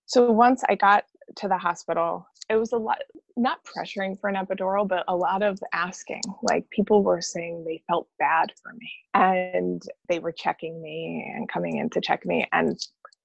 so 0.06 0.30
once 0.30 0.62
I 0.68 0.74
got 0.74 1.04
to 1.36 1.48
the 1.48 1.58
hospital, 1.58 2.26
it 2.48 2.56
was 2.56 2.72
a 2.72 2.76
lot, 2.76 2.98
not 3.36 3.60
pressuring 3.64 4.18
for 4.20 4.28
an 4.28 4.36
epidural, 4.36 4.86
but 4.86 5.04
a 5.08 5.16
lot 5.16 5.42
of 5.42 5.58
asking. 5.72 6.22
Like 6.42 6.68
people 6.70 7.02
were 7.02 7.20
saying 7.20 7.64
they 7.64 7.82
felt 7.88 8.08
bad 8.18 8.52
for 8.62 8.72
me 8.72 8.90
and 9.14 9.82
they 10.08 10.18
were 10.18 10.32
checking 10.32 10.80
me 10.82 11.30
and 11.34 11.48
coming 11.48 11.76
in 11.76 11.90
to 11.90 12.00
check 12.00 12.24
me. 12.24 12.46
And 12.52 12.78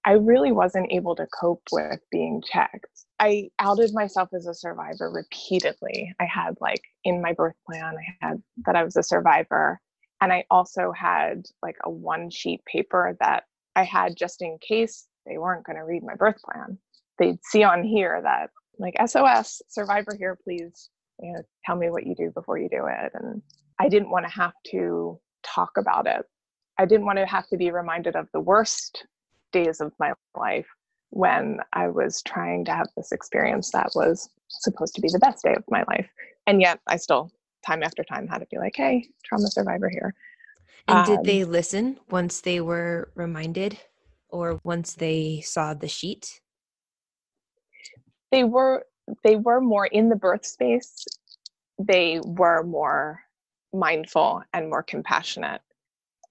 I 0.05 0.13
really 0.13 0.51
wasn't 0.51 0.91
able 0.91 1.15
to 1.15 1.27
cope 1.39 1.63
with 1.71 1.99
being 2.11 2.41
checked. 2.45 2.87
I 3.19 3.49
outed 3.59 3.93
myself 3.93 4.29
as 4.33 4.47
a 4.47 4.53
survivor 4.53 5.09
repeatedly. 5.09 6.13
I 6.19 6.25
had, 6.25 6.57
like, 6.59 6.81
in 7.05 7.21
my 7.21 7.31
birth 7.31 7.55
plan, 7.65 7.95
I 7.97 8.25
had 8.25 8.43
that 8.65 8.75
I 8.75 8.83
was 8.83 8.97
a 8.97 9.03
survivor 9.03 9.79
and 10.23 10.31
I 10.31 10.45
also 10.49 10.93
had 10.93 11.43
like 11.61 11.75
a 11.83 11.89
one 11.89 12.29
sheet 12.29 12.63
paper 12.65 13.17
that 13.19 13.43
I 13.75 13.83
had 13.83 14.15
just 14.15 14.41
in 14.41 14.57
case 14.65 15.07
they 15.25 15.37
weren't 15.37 15.65
going 15.65 15.75
to 15.75 15.83
read 15.83 16.01
my 16.01 16.15
birth 16.15 16.41
plan. 16.41 16.77
They'd 17.19 17.43
see 17.43 17.63
on 17.63 17.83
here 17.83 18.21
that 18.23 18.49
like 18.83 18.95
SOS 19.09 19.61
survivor 19.69 20.15
here, 20.17 20.37
please, 20.43 20.89
you 21.19 21.33
know, 21.33 21.41
tell 21.65 21.75
me 21.75 21.89
what 21.89 22.05
you 22.05 22.13
do 22.13 22.29
before 22.31 22.59
you 22.59 22.69
do 22.69 22.85
it. 22.85 23.11
And 23.15 23.41
I 23.79 23.89
didn't 23.89 24.11
want 24.11 24.25
to 24.25 24.31
have 24.31 24.53
to 24.71 25.19
talk 25.43 25.71
about 25.77 26.05
it. 26.05 26.23
I 26.77 26.85
didn't 26.85 27.05
want 27.05 27.17
to 27.17 27.25
have 27.25 27.47
to 27.47 27.57
be 27.57 27.71
reminded 27.71 28.15
of 28.15 28.27
the 28.33 28.41
worst 28.41 29.05
days 29.51 29.79
of 29.79 29.93
my 29.99 30.13
life 30.35 30.67
when 31.11 31.59
I 31.73 31.87
was 31.87 32.21
trying 32.23 32.65
to 32.65 32.73
have 32.73 32.87
this 32.97 33.11
experience 33.11 33.71
that 33.71 33.91
was 33.95 34.29
supposed 34.49 34.95
to 34.95 35.01
be 35.01 35.09
the 35.11 35.19
best 35.19 35.43
day 35.43 35.53
of 35.55 35.63
my 35.69 35.83
life. 35.87 36.09
And 36.45 36.59
yet 36.59 36.79
I 36.87 36.97
still 36.97 37.31
time 37.65 37.83
after 37.83 38.03
time 38.03 38.27
had 38.27 38.39
to 38.39 38.47
be 38.51 38.57
like, 38.57 38.73
hey, 38.75 39.07
trauma 39.23 39.47
survivor 39.47 39.89
here. 39.89 40.13
And 40.87 41.05
did 41.05 41.19
Um, 41.19 41.23
they 41.23 41.43
listen 41.45 41.99
once 42.09 42.41
they 42.41 42.59
were 42.59 43.11
reminded 43.15 43.79
or 44.27 44.59
once 44.63 44.95
they 44.95 45.41
saw 45.41 45.73
the 45.73 45.87
sheet? 45.87 46.41
They 48.33 48.43
were 48.43 48.85
they 49.23 49.35
were 49.35 49.61
more 49.61 49.85
in 49.85 50.09
the 50.09 50.15
birth 50.15 50.45
space. 50.45 51.05
They 51.79 52.19
were 52.25 52.63
more 52.63 53.21
mindful 53.73 54.43
and 54.53 54.69
more 54.69 54.83
compassionate 54.83 55.61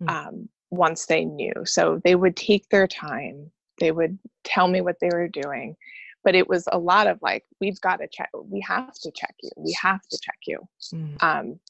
Mm. 0.02 0.10
um, 0.10 0.48
once 0.70 1.06
they 1.06 1.24
knew. 1.24 1.52
So 1.64 2.00
they 2.02 2.16
would 2.16 2.34
take 2.34 2.68
their 2.70 2.88
time. 2.88 3.52
They 3.78 3.92
would 3.92 4.18
tell 4.42 4.66
me 4.68 4.80
what 4.80 4.96
they 5.00 5.10
were 5.12 5.28
doing. 5.28 5.76
But 6.24 6.34
it 6.34 6.48
was 6.48 6.66
a 6.72 6.78
lot 6.78 7.06
of 7.06 7.18
like 7.22 7.44
we've 7.60 7.80
got 7.80 7.96
to 8.00 8.08
check 8.08 8.30
we 8.34 8.60
have 8.66 8.94
to 8.94 9.12
check 9.12 9.34
you. 9.42 9.50
We 9.56 9.76
have 9.80 10.02
to 10.10 10.18
check 10.20 10.38
you. 10.46 10.58
Mm. 10.94 11.22
um, 11.22 11.60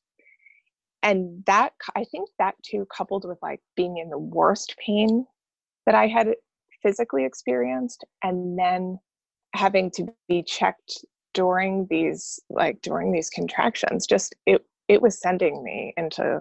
and 1.02 1.44
that 1.46 1.72
i 1.96 2.04
think 2.04 2.28
that 2.38 2.54
too 2.62 2.86
coupled 2.96 3.24
with 3.26 3.38
like 3.42 3.60
being 3.76 3.98
in 3.98 4.08
the 4.08 4.18
worst 4.18 4.76
pain 4.78 5.26
that 5.86 5.94
i 5.94 6.06
had 6.06 6.28
physically 6.82 7.24
experienced 7.24 8.04
and 8.22 8.58
then 8.58 8.98
having 9.54 9.90
to 9.90 10.06
be 10.28 10.42
checked 10.42 11.04
during 11.34 11.86
these 11.88 12.40
like 12.50 12.80
during 12.82 13.12
these 13.12 13.30
contractions 13.30 14.06
just 14.06 14.34
it 14.46 14.64
it 14.88 15.00
was 15.00 15.18
sending 15.18 15.62
me 15.62 15.94
into 15.96 16.40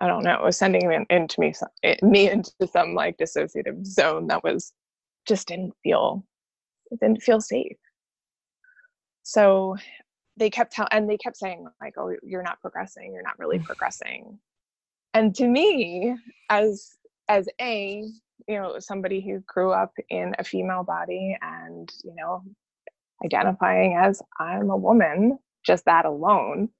i 0.00 0.06
don't 0.06 0.22
know 0.22 0.34
it 0.34 0.42
was 0.42 0.58
sending 0.58 0.88
me 0.88 0.94
in- 0.94 1.06
into 1.10 1.40
me 1.40 1.54
it- 1.82 1.98
eh, 2.02 2.06
me 2.06 2.30
into 2.32 2.52
some 2.70 2.94
like 2.94 3.16
dissociative 3.18 3.84
zone 3.86 4.26
that 4.26 4.44
was 4.44 4.72
just 5.26 5.48
didn't 5.48 5.72
feel 5.82 6.24
it 6.90 7.00
didn't 7.00 7.22
feel 7.22 7.40
safe. 7.40 7.76
So 9.22 9.76
they 10.36 10.50
kept 10.50 10.72
telling 10.72 10.88
and 10.92 11.08
they 11.08 11.16
kept 11.16 11.36
saying 11.36 11.66
like 11.80 11.94
oh 11.98 12.14
you're 12.22 12.42
not 12.42 12.60
progressing 12.60 13.12
you're 13.12 13.22
not 13.22 13.38
really 13.38 13.58
mm. 13.58 13.64
progressing. 13.64 14.38
And 15.14 15.34
to 15.36 15.46
me 15.46 16.16
as 16.48 16.96
as 17.28 17.48
a 17.60 18.04
you 18.48 18.56
know 18.56 18.78
somebody 18.78 19.20
who 19.20 19.40
grew 19.46 19.72
up 19.72 19.92
in 20.08 20.34
a 20.38 20.44
female 20.44 20.82
body 20.84 21.36
and 21.42 21.90
you 22.04 22.14
know 22.14 22.42
identifying 23.24 23.94
as 23.96 24.22
i'm 24.38 24.70
a 24.70 24.76
woman 24.76 25.38
just 25.64 25.84
that 25.84 26.06
alone. 26.06 26.70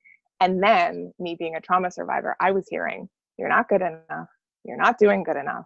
And 0.43 0.62
then 0.62 1.12
me 1.19 1.37
being 1.38 1.55
a 1.55 1.61
trauma 1.61 1.90
survivor 1.90 2.35
i 2.40 2.50
was 2.50 2.67
hearing 2.69 3.09
you're 3.38 3.49
not 3.49 3.69
good 3.69 3.81
enough. 3.83 4.29
You're 4.64 4.76
not 4.76 4.99
doing 4.99 5.23
good 5.23 5.37
enough. 5.37 5.64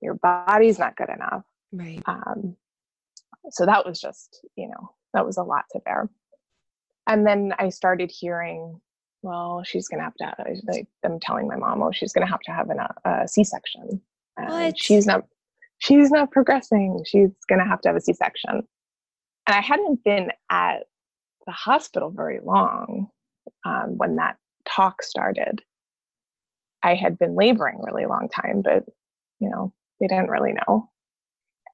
Your 0.00 0.14
body's 0.14 0.78
not 0.78 0.96
good 0.96 1.08
enough. 1.08 1.44
Right. 1.72 2.02
um, 2.06 2.56
so 3.50 3.64
that 3.66 3.86
was 3.86 4.00
just 4.00 4.44
you 4.56 4.68
know 4.68 4.90
that 5.14 5.24
was 5.26 5.36
a 5.38 5.42
lot 5.42 5.64
to 5.72 5.80
bear. 5.80 6.08
And 7.06 7.26
then 7.26 7.52
i 7.58 7.68
started 7.68 8.10
hearing 8.10 8.80
well 9.22 9.62
she's 9.64 9.88
gonna 9.88 10.02
have 10.04 10.14
to 10.16 10.34
like 10.68 10.86
them 11.02 11.18
telling 11.20 11.46
my 11.48 11.56
mom 11.56 11.82
oh 11.82 11.92
she's 11.92 12.12
gonna 12.12 12.26
have 12.26 12.40
to 12.40 12.52
have 12.52 12.70
an, 12.70 12.78
a 13.04 13.26
c-section. 13.26 14.00
And 14.36 14.48
What? 14.48 14.78
she's 14.78 15.06
not 15.06 15.26
she's 15.82 16.10
not 16.10 16.30
progressing 16.30 17.02
she's 17.06 17.30
gonna 17.48 17.66
have 17.66 17.80
to 17.80 17.88
have 17.88 17.96
a 17.96 18.00
c-section 18.00 18.50
and 19.46 19.56
i 19.56 19.60
hadn't 19.60 20.02
been 20.04 20.30
at 20.50 20.84
the 21.46 21.52
hospital 21.52 22.10
very 22.10 22.40
long 22.44 23.08
um, 23.64 23.96
when 23.96 24.16
that 24.16 24.36
talk 24.64 25.02
started 25.02 25.62
i 26.82 26.94
had 26.94 27.18
been 27.18 27.34
laboring 27.34 27.78
a 27.80 27.92
really 27.92 28.06
long 28.06 28.28
time 28.28 28.62
but 28.62 28.84
you 29.40 29.50
know 29.50 29.72
they 30.00 30.06
didn't 30.06 30.30
really 30.30 30.52
know 30.52 30.88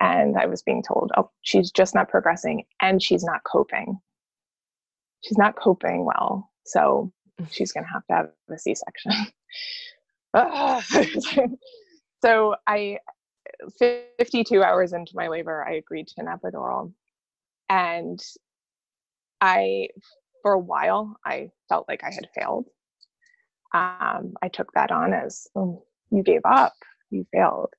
and 0.01 0.37
I 0.37 0.47
was 0.47 0.63
being 0.63 0.83
told, 0.83 1.11
oh, 1.17 1.31
she's 1.43 1.71
just 1.71 1.95
not 1.95 2.09
progressing 2.09 2.65
and 2.81 3.03
she's 3.03 3.25
not 3.25 3.43
coping. 3.45 3.99
She's 5.25 5.39
not 5.39 5.57
coping 5.57 6.05
well. 6.05 6.51
So 6.65 7.13
she's 7.51 7.73
going 7.73 7.85
to 7.85 7.91
have 7.91 8.07
to 8.07 8.15
have 8.15 8.31
a 8.51 8.59
C 8.59 8.75
section. 8.75 9.13
so 12.23 12.55
I, 12.67 12.99
52 13.79 14.63
hours 14.63 14.93
into 14.93 15.13
my 15.15 15.29
labor, 15.29 15.65
I 15.67 15.75
agreed 15.75 16.09
to 16.09 16.15
an 16.19 16.27
epidural. 16.27 16.93
And 17.69 18.21
I, 19.41 19.89
for 20.43 20.53
a 20.53 20.59
while, 20.59 21.17
I 21.25 21.51
felt 21.69 21.87
like 21.89 22.03
I 22.05 22.13
had 22.13 22.29
failed. 22.35 22.67
Um, 23.75 24.35
I 24.43 24.49
took 24.53 24.73
that 24.73 24.91
on 24.91 25.13
as, 25.13 25.47
oh, 25.55 25.85
you 26.11 26.23
gave 26.23 26.41
up, 26.45 26.75
you 27.11 27.27
failed 27.33 27.75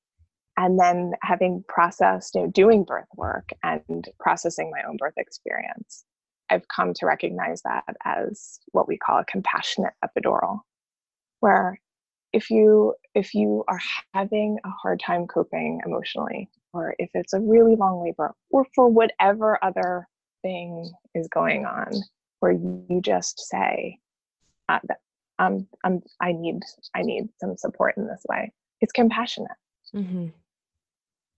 and 0.60 0.78
then 0.78 1.13
having 1.24 1.63
processed 1.68 2.36
you 2.36 2.42
know 2.42 2.48
doing 2.48 2.84
birth 2.84 3.08
work 3.15 3.50
and 3.63 4.10
processing 4.20 4.70
my 4.70 4.82
own 4.88 4.98
birth 4.98 5.13
experience 5.18 6.06
i've 6.50 6.68
come 6.68 6.94
to 6.94 7.06
recognize 7.06 7.62
that 7.63 7.84
as 8.06 8.60
what 8.72 8.88
we 8.88 8.98
call 8.98 9.20
a 9.20 9.26
compassionate 9.26 9.94
epidural 10.06 10.60
where 11.39 11.80
if 12.34 12.50
you 12.50 12.94
if 13.15 13.34
you 13.34 13.63
are 13.68 13.80
having 14.13 14.58
a 14.65 14.70
hard 14.70 15.00
time 15.00 15.26
coping 15.28 15.82
emotionally 15.86 16.50
or 16.74 16.96
if 17.00 17.10
it's 17.13 17.34
a 17.34 17.39
really 17.39 17.76
long 17.76 18.04
labor 18.04 18.34
or 18.52 18.65
for 18.76 18.88
whatever 18.88 19.58
other 19.63 20.08
thing 20.42 20.89
is 21.15 21.28
going 21.28 21.65
on 21.65 21.92
where 22.39 22.52
you 22.52 23.02
just 23.02 23.39
say 23.39 23.98
uh, 24.70 24.80
um, 25.39 25.68
um, 25.84 26.02
i 26.22 26.32
need 26.32 26.62
i 26.96 27.02
need 27.02 27.28
some 27.39 27.58
support 27.58 27.98
in 27.98 28.08
this 28.08 28.24
way 28.30 28.52
it's 28.82 28.92
compassionate 28.92 29.52
Mm-hmm. 29.96 30.28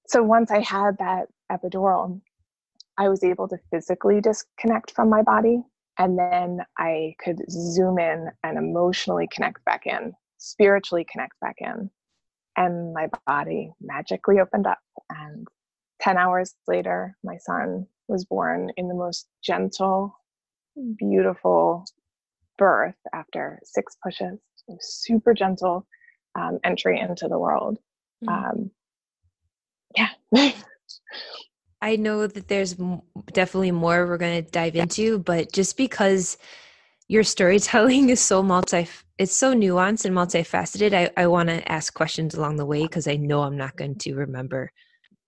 so 0.07 0.21
once 0.23 0.51
I 0.51 0.59
had 0.59 0.97
that 0.97 1.27
epidural, 1.51 2.19
I 2.97 3.07
was 3.07 3.23
able 3.23 3.47
to 3.47 3.57
physically 3.71 4.19
disconnect 4.19 4.91
from 4.91 5.09
my 5.09 5.21
body. 5.21 5.63
And 5.97 6.17
then 6.17 6.65
I 6.77 7.15
could 7.23 7.39
zoom 7.49 7.99
in 7.99 8.29
and 8.43 8.57
emotionally 8.57 9.27
connect 9.31 9.63
back 9.65 9.85
in, 9.85 10.13
spiritually 10.41 11.05
connect 11.09 11.39
back 11.39 11.57
in. 11.59 11.89
And 12.57 12.93
my 12.93 13.07
body 13.25 13.71
magically 13.79 14.39
opened 14.39 14.67
up. 14.67 14.79
And 15.09 15.47
10 16.01 16.17
hours 16.17 16.55
later, 16.67 17.15
my 17.23 17.37
son 17.37 17.87
was 18.07 18.25
born 18.25 18.71
in 18.75 18.87
the 18.87 18.95
most 18.95 19.27
gentle, 19.43 20.17
beautiful 20.97 21.85
birth 22.57 22.95
after 23.13 23.59
six 23.63 23.95
pushes, 24.03 24.39
a 24.69 24.73
super 24.79 25.33
gentle 25.33 25.87
um, 26.35 26.59
entry 26.63 26.99
into 26.99 27.27
the 27.27 27.39
world. 27.39 27.77
Um, 28.27 28.71
yeah. 29.95 30.09
I 31.83 31.95
know 31.95 32.27
that 32.27 32.47
there's 32.47 32.75
definitely 33.31 33.71
more 33.71 34.05
we're 34.05 34.17
going 34.17 34.43
to 34.43 34.51
dive 34.51 34.75
into, 34.75 35.19
but 35.19 35.51
just 35.51 35.77
because 35.77 36.37
your 37.07 37.23
storytelling 37.23 38.09
is 38.15 38.19
so 38.19 38.41
multi, 38.41 38.87
it's 39.21 39.37
so 39.37 39.53
nuanced 39.53 40.05
and 40.05 40.15
multifaceted, 40.15 40.95
I, 40.95 41.11
I 41.15 41.27
want 41.27 41.49
to 41.49 41.71
ask 41.71 41.93
questions 41.93 42.33
along 42.33 42.55
the 42.55 42.65
way 42.65 42.81
because 42.81 43.07
I 43.07 43.17
know 43.17 43.43
I'm 43.43 43.55
not 43.55 43.77
going 43.77 43.99
to 43.99 44.15
remember 44.15 44.71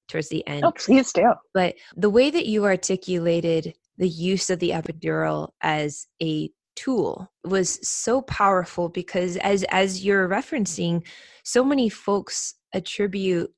towards 0.08 0.30
the 0.30 0.46
end. 0.48 0.66
oh, 0.66 0.72
please 0.72 1.14
do. 1.14 1.32
But 1.54 1.76
the 1.96 2.10
way 2.10 2.32
that 2.32 2.48
you 2.48 2.66
articulated 2.66 3.76
the 4.00 4.10
use 4.10 4.50
of 4.50 4.58
the 4.58 4.72
epidural 4.72 5.50
as 5.62 6.08
a 6.24 6.50
tool 6.76 7.32
was 7.44 7.88
so 7.88 8.24
powerful 8.24 8.90
because 8.90 9.38
as 9.38 9.62
as 9.66 10.04
you're 10.04 10.28
referencing 10.28 11.06
so 11.44 11.64
many 11.64 11.88
folks 11.88 12.56
attribute 12.74 13.54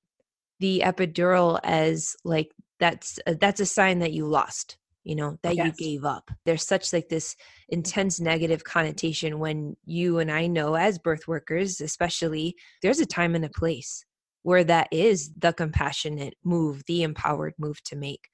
the 0.60 0.82
epidural 0.84 1.62
as 1.63 2.13
like 2.26 2.52
that's 2.82 3.19
uh, 3.26 3.36
that's 3.39 3.62
a 3.62 3.65
sign 3.65 4.00
that 4.00 4.12
you 4.12 4.28
lost 4.28 4.76
you 5.06 5.15
know 5.15 5.38
that 5.44 5.56
you 5.56 5.72
gave 5.72 6.04
up. 6.04 6.30
There's 6.46 6.65
such 6.65 6.91
like 6.91 7.08
this 7.08 7.36
mm-hmm. 7.36 7.76
intense 7.76 8.20
negative 8.20 8.63
connotation 8.63 9.39
when 9.39 9.78
you 9.86 10.20
and 10.20 10.32
I 10.32 10.48
know 10.48 10.76
as 10.76 11.00
birth 11.00 11.28
workers 11.28 11.80
especially 11.80 12.56
there's 12.82 13.00
a 13.00 13.06
time 13.06 13.36
and 13.36 13.46
a 13.46 13.50
place 13.50 14.04
where 14.44 14.63
that 14.63 14.88
is 14.91 15.32
the 15.38 15.54
compassionate 15.54 16.36
move 16.44 16.84
the 16.88 17.04
empowered 17.04 17.54
move 17.58 17.82
to 17.84 17.96
make. 17.96 18.28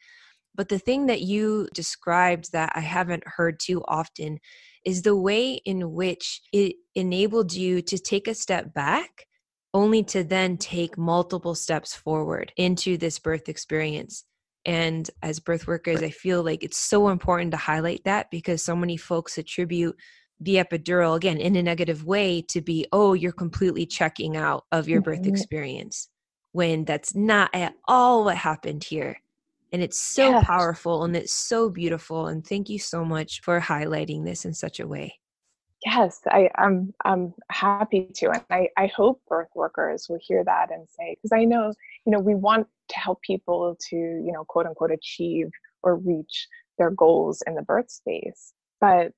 But 0.56 0.70
the 0.70 0.80
thing 0.80 1.06
that 1.06 1.22
you 1.22 1.70
described 1.74 2.52
that 2.52 2.72
I 2.76 2.82
haven't 2.82 3.24
heard 3.26 3.60
too 3.60 3.84
often 3.88 4.40
is 4.84 5.02
the 5.02 5.16
way 5.16 5.54
in 5.54 5.94
which 5.94 6.42
it 6.52 6.76
enabled 6.96 7.54
you 7.54 7.82
to 7.84 7.98
take 7.98 8.28
a 8.28 8.34
step 8.34 8.74
back 8.74 9.28
only 9.74 10.04
to 10.04 10.24
then 10.24 10.58
take 10.58 10.98
multiple 10.98 11.56
steps 11.56 11.96
forward 11.96 12.52
into 12.58 12.98
this 12.98 13.20
birth 13.20 13.48
experience. 13.48 14.26
And 14.66 15.10
as 15.24 15.40
birth 15.40 15.68
workers, 15.68 16.04
I 16.04 16.12
feel 16.12 16.44
like 16.44 16.64
it's 16.64 16.78
so 16.78 17.10
important 17.10 17.52
to 17.52 17.58
highlight 17.58 18.04
that 18.06 18.30
because 18.32 18.62
so 18.64 18.76
many 18.76 18.98
folks 18.98 19.38
attribute 19.38 19.96
the 20.40 20.56
epidural, 20.56 21.16
again, 21.16 21.38
in 21.38 21.56
a 21.56 21.64
negative 21.64 22.06
way, 22.06 22.42
to 22.50 22.62
be, 22.62 22.88
oh, 22.92 23.14
you're 23.14 23.32
completely 23.32 23.86
checking 23.86 24.38
out 24.38 24.66
of 24.72 24.88
your 24.90 25.02
birth 25.02 25.22
Mhm. 25.22 25.28
experience, 25.28 26.10
when 26.52 26.86
that's 26.86 27.16
not 27.16 27.50
at 27.54 27.76
all 27.88 28.26
what 28.26 28.38
happened 28.38 28.84
here. 28.84 29.22
And 29.72 29.82
it's 29.82 30.00
so 30.00 30.36
powerful 30.36 31.04
and 31.04 31.16
it's 31.16 31.34
so 31.34 31.70
beautiful. 31.70 32.28
And 32.28 32.46
thank 32.46 32.70
you 32.70 32.80
so 32.80 33.06
much 33.06 33.42
for 33.42 33.60
highlighting 33.62 34.26
this 34.26 34.46
in 34.46 34.54
such 34.54 34.80
a 34.80 34.88
way. 34.88 35.21
Yes, 35.86 36.22
I, 36.28 36.50
I'm 36.56 36.94
I'm 37.06 37.34
happy 37.50 38.10
to, 38.16 38.30
and 38.30 38.44
I, 38.52 38.70
I 38.78 38.88
hope 38.88 39.22
birth 39.28 39.50
workers 39.56 40.08
will 40.10 40.20
hear 40.22 40.44
that 40.44 40.72
and 40.72 40.88
say, 40.90 41.16
because 41.16 41.32
I 41.32 41.46
know 41.46 41.74
you 42.06 42.12
know 42.12 42.20
we 42.20 42.36
want 42.36 42.68
to 42.90 43.00
help 43.00 43.22
people 43.22 43.76
to 43.90 43.96
you 43.96 44.32
know 44.32 44.44
quote 44.46 44.68
unquote 44.68 44.92
achieve 44.92 45.50
or 45.84 45.98
reach 45.98 46.48
their 46.78 46.92
goals 46.92 47.42
in 47.48 47.56
the 47.56 47.64
birth 47.64 47.90
space, 47.90 48.54
but 48.80 49.12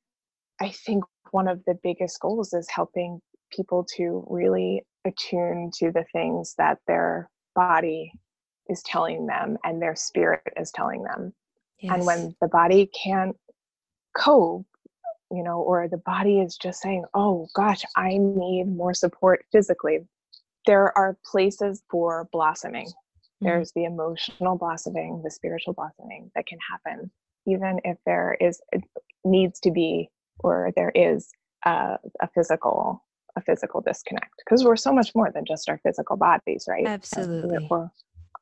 I 0.62 0.70
think 0.70 1.04
one 1.32 1.48
of 1.48 1.62
the 1.66 1.78
biggest 1.84 2.20
goals 2.22 2.54
is 2.54 2.70
helping 2.70 3.20
people 3.52 3.86
to 3.98 4.26
really 4.30 4.84
attune 5.06 5.72
to 5.80 5.92
the 5.92 6.06
things 6.14 6.56
that 6.58 6.80
their 6.88 7.30
body 7.56 8.14
is 8.70 8.82
telling 8.84 9.26
them 9.28 9.58
and 9.64 9.82
their 9.82 9.96
spirit 9.96 10.42
is 10.58 10.72
telling 10.72 11.04
them. 11.04 11.34
And 11.94 12.06
when 12.06 12.36
the 12.42 12.48
body 12.48 12.90
can't 13.04 13.36
cope 14.16 14.66
you 15.34 15.44
know 15.44 15.60
or 15.62 15.88
the 15.88 15.98
body 15.98 16.40
is 16.40 16.56
just 16.56 16.82
saying 16.82 17.04
oh 17.14 17.48
gosh 17.56 17.84
i 17.96 18.18
need 18.20 18.66
more 18.66 18.94
support 18.94 19.44
physically 19.52 20.00
there 20.66 20.96
are 20.98 21.18
places 21.30 21.82
for 21.90 22.30
blossoming 22.32 22.88
Mhm. 23.42 23.46
there's 23.48 23.72
the 23.74 23.86
emotional 23.86 24.58
blossoming 24.58 25.22
the 25.24 25.32
spiritual 25.32 25.74
blossoming 25.74 26.32
that 26.36 26.46
can 26.46 26.60
happen 26.72 27.12
even 27.46 27.80
if 27.84 27.98
there 28.06 28.38
is 28.40 28.62
needs 29.26 29.60
to 29.62 29.72
be 29.72 30.10
or 30.40 30.72
there 30.76 30.92
is 30.96 31.32
a, 31.66 31.98
a 32.22 32.28
physical 32.36 33.04
a 33.36 33.42
physical 33.42 33.82
disconnect 33.82 34.34
because 34.46 34.64
we're 34.64 34.76
so 34.76 34.94
much 34.94 35.16
more 35.16 35.32
than 35.32 35.44
just 35.46 35.68
our 35.68 35.80
physical 35.80 36.16
bodies 36.16 36.66
right 36.70 36.88
Absolutely. 36.88 37.68
we're 37.72 37.90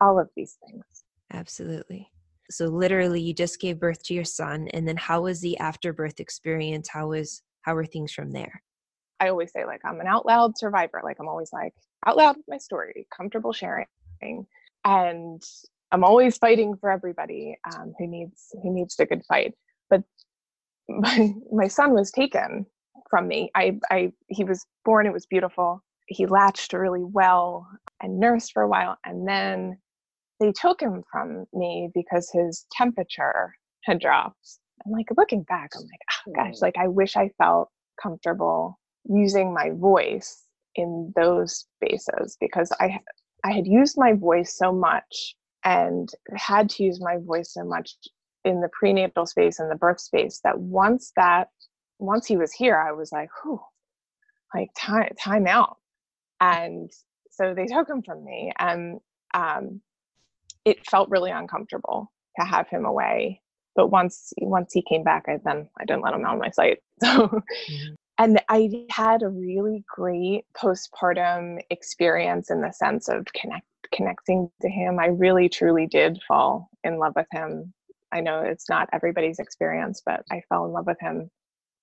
all 0.02 0.20
of 0.20 0.30
these 0.36 0.58
things 0.68 0.84
Absolutely. 1.34 2.12
So 2.52 2.66
literally 2.66 3.22
you 3.22 3.34
just 3.34 3.60
gave 3.60 3.80
birth 3.80 4.04
to 4.04 4.14
your 4.14 4.26
son 4.26 4.68
and 4.74 4.88
then 4.88 4.98
how 4.98 5.22
was 5.22 5.42
the 5.42 5.58
afterbirth 5.58 6.20
experience? 6.20 6.90
How 6.90 7.08
was 7.08 7.42
how 7.62 7.76
were 7.76 7.86
things 7.86 8.12
from 8.12 8.32
there? 8.32 8.62
I 9.20 9.30
always 9.30 9.52
say 9.52 9.66
like 9.66 9.82
I'm 9.86 10.00
an 10.00 10.08
out 10.08 10.26
loud 10.26 10.58
survivor. 10.58 11.02
Like 11.04 11.18
I'm 11.20 11.28
always 11.28 11.54
like 11.54 11.74
out 12.06 12.18
loud 12.18 12.38
with 12.38 12.46
my 12.48 12.58
story, 12.58 13.08
comfortable 13.16 13.54
sharing, 13.54 13.86
and 14.84 15.44
I'm 15.92 16.04
always 16.04 16.38
fighting 16.38 16.76
for 16.76 16.90
everybody 16.90 17.58
um, 17.72 17.94
who 18.00 18.08
needs 18.08 18.48
who 18.64 18.74
needs 18.74 19.00
a 19.00 19.06
good 19.06 19.24
fight. 19.28 19.54
But 19.90 20.04
my 20.90 21.34
my 21.52 21.68
son 21.68 21.94
was 21.94 22.12
taken 22.12 22.66
from 23.10 23.28
me. 23.28 23.52
I 23.56 23.80
I 23.92 24.12
he 24.28 24.44
was 24.44 24.66
born. 24.86 25.06
It 25.06 25.14
was 25.14 25.28
beautiful. 25.28 25.84
He 26.08 26.26
latched 26.26 26.74
really 26.74 27.04
well 27.04 27.68
and 28.02 28.20
nursed 28.20 28.54
for 28.54 28.64
a 28.64 28.68
while, 28.68 28.98
and 29.06 29.28
then 29.28 29.78
they 30.42 30.52
took 30.52 30.82
him 30.82 31.04
from 31.10 31.46
me 31.54 31.90
because 31.94 32.30
his 32.34 32.66
temperature 32.72 33.56
had 33.84 34.00
dropped. 34.00 34.58
And 34.84 34.92
like 34.92 35.06
looking 35.16 35.44
back, 35.44 35.70
I'm 35.76 35.84
like, 35.84 36.02
oh 36.28 36.34
gosh, 36.36 36.62
like 36.62 36.76
I 36.78 36.88
wish 36.88 37.16
I 37.16 37.30
felt 37.38 37.70
comfortable 38.02 38.80
using 39.06 39.54
my 39.54 39.70
voice 39.70 40.44
in 40.76 41.14
those 41.16 41.68
spaces 41.80 42.38
because 42.42 42.72
I 42.80 43.00
I 43.44 43.52
had 43.52 43.68
used 43.68 43.98
my 43.98 44.14
voice 44.14 44.58
so 44.58 44.72
much 44.72 45.36
and 45.64 46.10
had 46.36 46.70
to 46.72 46.84
use 46.84 47.00
my 47.00 47.18
voice 47.18 47.54
so 47.54 47.64
much 47.64 47.92
in 48.44 48.62
the 48.62 48.70
prenatal 48.70 49.28
space 49.28 49.60
and 49.60 49.70
the 49.70 49.76
birth 49.76 50.00
space 50.00 50.40
that 50.44 50.60
once 50.60 51.12
that 51.16 51.50
once 52.00 52.26
he 52.26 52.36
was 52.36 52.52
here, 52.52 52.80
I 52.80 52.94
was 52.94 53.12
like, 53.12 53.30
whew, 53.44 53.62
like 54.56 54.72
time 54.76 55.14
time 55.20 55.46
out. 55.46 55.78
And 56.40 56.90
so 57.30 57.54
they 57.54 57.68
took 57.68 57.88
him 57.88 58.02
from 58.02 58.26
me 58.26 58.52
and 58.58 59.00
um 59.36 59.82
it 60.66 60.86
felt 60.90 61.10
really 61.10 61.32
uncomfortable 61.32 62.12
to 62.40 62.46
have 62.46 62.68
him 62.68 62.86
away. 62.86 63.42
But 63.76 63.88
once 63.88 64.34
once 64.40 64.74
he 64.74 64.82
came 64.82 65.04
back, 65.04 65.26
I 65.28 65.38
then 65.44 65.70
I 65.80 65.86
didn't 65.86 66.04
let 66.04 66.14
him 66.14 66.26
out 66.26 66.36
of 66.36 66.40
my 66.40 66.50
sight. 66.50 66.80
So 67.04 67.28
mm-hmm. 67.28 67.94
and 68.20 68.42
I 68.50 68.86
had 68.92 69.24
a 69.24 69.30
really 69.30 69.84
great 69.88 70.46
postpartum 70.56 71.62
experience 71.72 72.52
in 72.52 72.62
the 72.62 72.72
sense 72.72 73.08
of 73.10 73.26
connect 73.34 73.66
connecting 73.94 74.50
to 74.62 74.70
him. 74.70 75.00
I 75.00 75.08
really 75.08 75.50
truly 75.50 75.88
did 75.88 76.22
fall 76.28 76.70
in 76.84 76.98
love 76.98 77.14
with 77.16 77.28
him. 77.32 77.74
I 78.12 78.22
know 78.22 78.42
it's 78.42 78.70
not 78.70 78.90
everybody's 78.94 79.40
experience, 79.40 80.02
but 80.06 80.24
I 80.32 80.44
fell 80.50 80.66
in 80.66 80.72
love 80.72 80.88
with 80.88 81.00
him, 81.00 81.30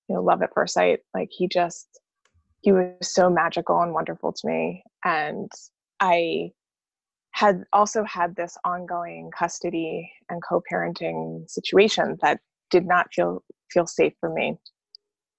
you 0.07 0.15
know, 0.15 0.21
love 0.21 0.41
at 0.41 0.53
first 0.53 0.73
sight. 0.73 0.99
Like 1.13 1.29
he 1.31 1.47
just 1.47 1.99
he 2.61 2.71
was 2.71 2.93
so 3.01 3.29
magical 3.29 3.81
and 3.81 3.93
wonderful 3.93 4.33
to 4.33 4.47
me. 4.47 4.83
And 5.03 5.51
I 5.99 6.51
had 7.31 7.63
also 7.73 8.03
had 8.03 8.35
this 8.35 8.57
ongoing 8.65 9.31
custody 9.37 10.11
and 10.29 10.41
co-parenting 10.43 11.49
situation 11.49 12.17
that 12.21 12.39
did 12.69 12.85
not 12.85 13.13
feel 13.13 13.43
feel 13.71 13.87
safe 13.87 14.13
for 14.19 14.29
me. 14.33 14.57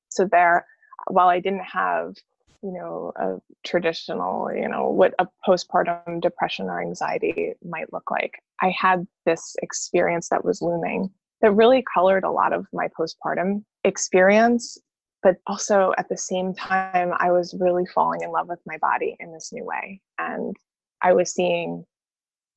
So 0.09 0.29
there, 0.31 0.67
while 1.09 1.29
I 1.29 1.41
didn't 1.41 1.65
have, 1.65 2.15
you 2.63 2.73
know, 2.73 3.13
a 3.17 3.37
traditional, 3.67 4.53
you 4.55 4.69
know, 4.69 4.89
what 4.89 5.15
a 5.19 5.27
postpartum 5.47 6.21
depression 6.21 6.67
or 6.67 6.81
anxiety 6.81 7.55
might 7.65 7.93
look 7.93 8.11
like, 8.11 8.35
I 8.61 8.71
had 8.71 9.07
this 9.27 9.57
experience 9.63 10.29
that 10.29 10.45
was 10.45 10.63
looming 10.63 11.11
that 11.43 11.53
really 11.53 11.83
colored 11.95 12.25
a 12.25 12.31
lot 12.31 12.53
of 12.53 12.67
my 12.73 12.89
postpartum 12.99 13.65
experience. 13.85 14.79
But 15.23 15.37
also 15.47 15.93
at 15.99 16.09
the 16.09 16.17
same 16.17 16.55
time, 16.55 17.13
I 17.19 17.31
was 17.31 17.55
really 17.61 17.85
falling 17.95 18.23
in 18.23 18.31
love 18.31 18.49
with 18.49 18.61
my 18.67 18.79
body 18.79 19.17
in 19.21 19.33
this 19.33 19.53
new 19.53 19.65
way. 19.65 20.01
And 20.19 20.57
I 21.03 21.13
was 21.13 21.33
seeing 21.35 21.85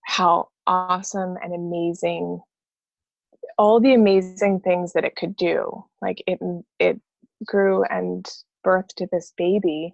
how 0.06 0.49
awesome 0.67 1.38
and 1.43 1.53
amazing 1.53 2.39
all 3.58 3.79
the 3.79 3.93
amazing 3.93 4.60
things 4.62 4.93
that 4.93 5.06
it 5.06 5.15
could 5.15 5.36
do. 5.36 5.86
Like 6.01 6.23
it 6.27 6.39
it 6.79 6.99
grew 7.45 7.84
and 7.84 8.27
birthed 8.65 9.08
this 9.12 9.34
baby 9.38 9.93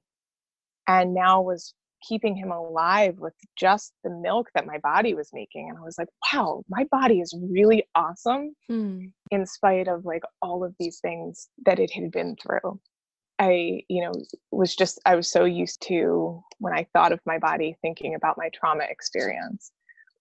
and 0.88 1.14
now 1.14 1.42
was 1.42 1.74
keeping 2.08 2.36
him 2.36 2.52
alive 2.52 3.18
with 3.20 3.34
just 3.58 3.94
the 4.04 4.10
milk 4.10 4.48
that 4.56 4.66
my 4.66 4.78
body 4.80 5.14
was 5.14 5.30
making 5.34 5.70
and 5.70 5.78
i 5.78 5.82
was 5.82 5.98
like 5.98 6.08
wow 6.32 6.64
my 6.70 6.86
body 6.92 7.20
is 7.20 7.36
really 7.52 7.84
awesome 7.96 8.54
Hmm. 8.68 9.08
in 9.32 9.46
spite 9.46 9.88
of 9.88 10.06
like 10.06 10.24
all 10.42 10.64
of 10.64 10.74
these 10.80 11.00
things 11.00 11.50
that 11.66 11.80
it 11.80 11.92
had 11.92 12.12
been 12.12 12.36
through 12.42 12.80
i 13.40 13.82
you 13.88 14.04
know 14.04 14.12
was 14.52 14.76
just 14.76 15.00
i 15.06 15.16
was 15.16 15.30
so 15.30 15.46
used 15.46 15.82
to 15.82 16.44
when 16.60 16.74
i 16.74 16.86
thought 16.94 17.12
of 17.12 17.20
my 17.26 17.38
body 17.38 17.76
thinking 17.82 18.16
about 18.16 18.38
my 18.38 18.50
trauma 18.54 18.84
experience 18.90 19.72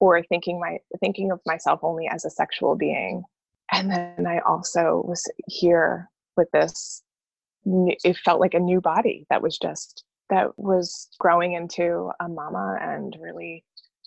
or 0.00 0.22
thinking 0.22 0.60
my 0.60 0.78
thinking 1.00 1.30
of 1.30 1.40
myself 1.44 1.80
only 1.82 2.08
as 2.08 2.24
a 2.24 2.30
sexual 2.30 2.76
being 2.76 3.22
and 3.72 3.90
then 3.90 4.26
i 4.26 4.38
also 4.40 5.02
was 5.06 5.24
here 5.46 6.08
with 6.36 6.50
this 6.52 7.02
it 7.66 8.16
felt 8.16 8.40
like 8.40 8.54
a 8.54 8.60
new 8.60 8.80
body 8.80 9.26
that 9.28 9.42
was 9.42 9.58
just 9.58 10.04
that 10.30 10.56
was 10.58 11.08
growing 11.18 11.54
into 11.54 12.10
a 12.20 12.28
mama 12.28 12.78
and 12.80 13.16
really 13.20 13.64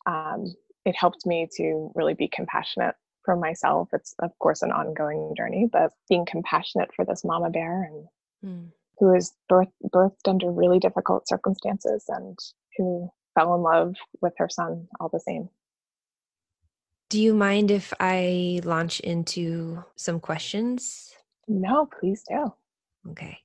um, 0.08 0.46
it 0.86 0.96
helped 0.96 1.26
me 1.26 1.48
to 1.58 1.92
really 1.94 2.14
be 2.14 2.28
compassionate 2.28 2.96
for 3.24 3.36
myself 3.36 3.90
it's 3.94 4.16
of 4.20 4.32
course 4.40 4.62
an 4.62 4.72
ongoing 4.72 5.34
journey 5.36 5.68
but 5.72 5.92
being 6.10 6.26
compassionate 6.26 6.90
for 6.96 7.06
this 7.06 7.24
mama 7.24 7.50
bear 7.50 7.84
and 7.84 8.08
Hmm. 8.44 8.66
Who 9.00 9.14
was 9.14 9.34
birth, 9.50 9.70
birthed 9.94 10.28
under 10.28 10.52
really 10.52 10.80
difficult 10.80 11.28
circumstances 11.28 12.06
and 12.08 12.38
who 12.78 13.10
fell 13.36 13.56
in 13.56 13.62
love 13.62 13.96
with 14.22 14.34
her 14.38 14.50
son 14.50 14.88
all 15.00 15.10
the 15.10 15.20
same 15.20 15.50
Do 17.10 17.22
you 17.22 17.34
mind 17.34 17.72
if 17.72 17.94
I 18.00 18.62
launch 18.64 19.00
into 19.02 19.84
some 19.96 20.20
questions? 20.20 21.14
no 21.48 21.88
please 22.00 22.24
do 22.30 22.54
Okay. 23.10 23.40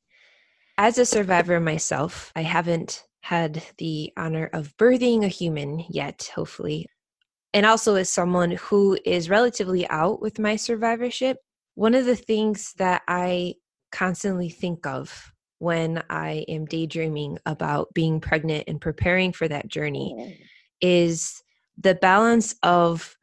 As 0.78 0.98
a 0.98 1.06
survivor 1.06 1.58
myself, 1.60 2.30
I 2.36 2.42
haven't 2.42 3.04
had 3.22 3.62
the 3.78 4.12
honor 4.16 4.50
of 4.52 4.76
birthing 4.76 5.24
a 5.24 5.28
human 5.28 5.84
yet, 5.88 6.30
hopefully. 6.34 6.86
And 7.54 7.64
also, 7.64 7.94
as 7.94 8.10
someone 8.10 8.52
who 8.52 8.98
is 9.04 9.30
relatively 9.30 9.88
out 9.88 10.20
with 10.20 10.38
my 10.38 10.56
survivorship, 10.56 11.38
one 11.74 11.94
of 11.94 12.04
the 12.04 12.16
things 12.16 12.74
that 12.74 13.02
I 13.08 13.54
constantly 13.90 14.50
think 14.50 14.86
of 14.86 15.32
when 15.58 16.02
I 16.10 16.44
am 16.48 16.66
daydreaming 16.66 17.38
about 17.46 17.92
being 17.94 18.20
pregnant 18.20 18.64
and 18.68 18.80
preparing 18.80 19.32
for 19.32 19.48
that 19.48 19.68
journey 19.68 20.14
mm. 20.16 20.36
is 20.80 21.42
the 21.78 21.94
balance 21.94 22.54
of 22.62 23.16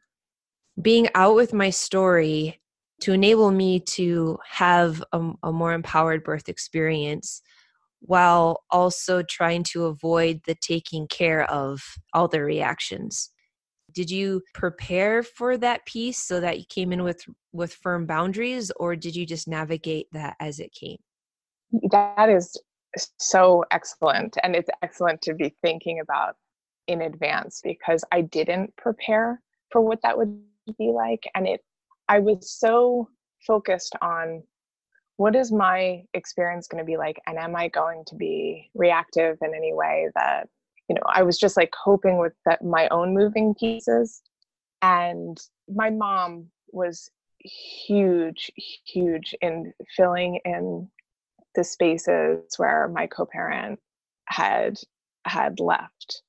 being 0.80 1.08
out 1.14 1.34
with 1.34 1.52
my 1.52 1.70
story 1.70 2.60
to 3.00 3.12
enable 3.12 3.50
me 3.50 3.80
to 3.80 4.38
have 4.48 5.02
a, 5.12 5.32
a 5.42 5.52
more 5.52 5.72
empowered 5.72 6.24
birth 6.24 6.48
experience 6.48 7.42
while 8.00 8.64
also 8.70 9.22
trying 9.22 9.62
to 9.62 9.86
avoid 9.86 10.40
the 10.46 10.54
taking 10.56 11.06
care 11.06 11.48
of 11.50 11.82
all 12.12 12.28
the 12.28 12.42
reactions. 12.42 13.30
Did 13.92 14.10
you 14.10 14.42
prepare 14.52 15.22
for 15.22 15.56
that 15.58 15.86
piece 15.86 16.18
so 16.18 16.40
that 16.40 16.58
you 16.58 16.64
came 16.68 16.92
in 16.92 17.02
with 17.04 17.24
with 17.52 17.74
firm 17.74 18.06
boundaries 18.06 18.72
or 18.76 18.96
did 18.96 19.14
you 19.14 19.24
just 19.24 19.46
navigate 19.46 20.08
that 20.12 20.34
as 20.40 20.58
it 20.58 20.72
came 20.72 20.98
that 21.90 22.28
is 22.28 22.56
so 23.18 23.64
excellent 23.70 24.36
and 24.42 24.54
it's 24.54 24.70
excellent 24.82 25.20
to 25.22 25.34
be 25.34 25.54
thinking 25.62 26.00
about 26.00 26.36
in 26.86 27.02
advance 27.02 27.60
because 27.62 28.04
i 28.12 28.20
didn't 28.20 28.74
prepare 28.76 29.40
for 29.70 29.80
what 29.80 30.00
that 30.02 30.16
would 30.16 30.40
be 30.78 30.92
like 30.92 31.24
and 31.34 31.46
it 31.46 31.60
i 32.08 32.18
was 32.18 32.50
so 32.50 33.08
focused 33.46 33.94
on 34.00 34.42
what 35.16 35.36
is 35.36 35.52
my 35.52 36.02
experience 36.14 36.66
going 36.66 36.82
to 36.82 36.86
be 36.86 36.96
like 36.96 37.20
and 37.26 37.38
am 37.38 37.56
i 37.56 37.68
going 37.68 38.04
to 38.06 38.14
be 38.14 38.70
reactive 38.74 39.36
in 39.42 39.54
any 39.54 39.72
way 39.72 40.08
that 40.14 40.48
you 40.88 40.94
know 40.94 41.02
i 41.08 41.22
was 41.22 41.38
just 41.38 41.56
like 41.56 41.72
coping 41.72 42.18
with 42.18 42.32
that 42.46 42.62
my 42.62 42.88
own 42.88 43.14
moving 43.14 43.54
pieces 43.54 44.22
and 44.82 45.38
my 45.68 45.90
mom 45.90 46.46
was 46.72 47.10
huge 47.38 48.50
huge 48.84 49.34
in 49.40 49.72
filling 49.96 50.40
in 50.44 50.88
the 51.54 51.64
spaces 51.64 52.42
where 52.56 52.88
my 52.88 53.06
co-parent 53.06 53.78
had 54.26 54.78
had 55.26 55.60
left 55.60 56.22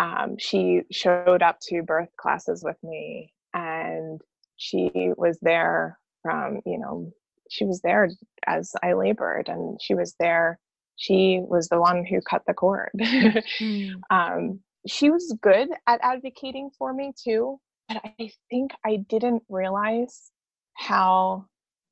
um, 0.00 0.36
she 0.38 0.82
showed 0.90 1.42
up 1.42 1.58
to 1.62 1.82
birth 1.82 2.08
classes 2.18 2.62
with 2.64 2.76
me 2.82 3.32
and 3.52 4.20
she 4.56 4.90
was 5.16 5.38
there 5.40 5.98
from 6.22 6.60
you 6.66 6.78
know 6.78 7.12
she 7.50 7.64
was 7.64 7.80
there 7.80 8.08
as 8.46 8.72
I 8.82 8.94
labored, 8.94 9.48
and 9.48 9.78
she 9.80 9.94
was 9.94 10.14
there. 10.18 10.58
She 10.96 11.40
was 11.42 11.68
the 11.68 11.80
one 11.80 12.04
who 12.04 12.20
cut 12.20 12.42
the 12.46 12.54
cord. 12.54 12.90
Mm. 12.98 13.94
um, 14.10 14.60
she 14.86 15.10
was 15.10 15.36
good 15.40 15.68
at 15.86 16.00
advocating 16.02 16.70
for 16.78 16.92
me 16.92 17.12
too, 17.22 17.58
but 17.88 18.00
I 18.04 18.30
think 18.50 18.72
I 18.84 18.96
didn't 19.08 19.42
realize 19.48 20.30
how 20.74 21.46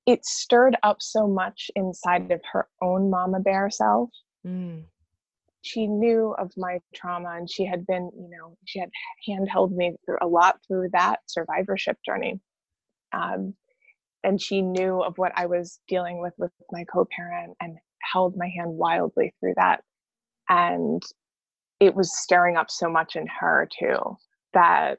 it 0.06 0.24
stirred 0.24 0.76
up 0.82 0.96
so 1.00 1.26
much 1.26 1.70
inside 1.76 2.30
of 2.30 2.40
her 2.52 2.68
own 2.80 3.10
mama 3.10 3.40
bear 3.40 3.70
self. 3.70 4.10
Mm. 4.46 4.84
She 5.62 5.86
knew 5.86 6.34
of 6.38 6.50
my 6.56 6.80
trauma 6.94 7.36
and 7.36 7.48
she 7.48 7.64
had 7.64 7.86
been, 7.86 8.10
you 8.14 8.28
know, 8.30 8.56
she 8.64 8.80
had 8.80 8.90
handheld 9.28 9.70
me 9.70 9.94
through 10.04 10.18
a 10.20 10.26
lot 10.26 10.58
through 10.66 10.88
that 10.92 11.20
survivorship 11.26 11.98
journey. 12.04 12.40
Um, 13.12 13.54
and 14.24 14.40
she 14.40 14.60
knew 14.60 15.02
of 15.02 15.18
what 15.18 15.32
I 15.36 15.46
was 15.46 15.78
dealing 15.88 16.20
with 16.20 16.32
with 16.36 16.50
my 16.72 16.84
co 16.84 17.06
parent 17.16 17.56
and 17.60 17.76
held 18.12 18.36
my 18.36 18.48
hand 18.48 18.72
wildly 18.72 19.34
through 19.38 19.54
that. 19.56 19.82
And 20.48 21.02
it 21.78 21.94
was 21.94 22.16
stirring 22.22 22.56
up 22.56 22.70
so 22.70 22.88
much 22.88 23.14
in 23.14 23.26
her 23.40 23.68
too 23.78 24.16
that 24.54 24.98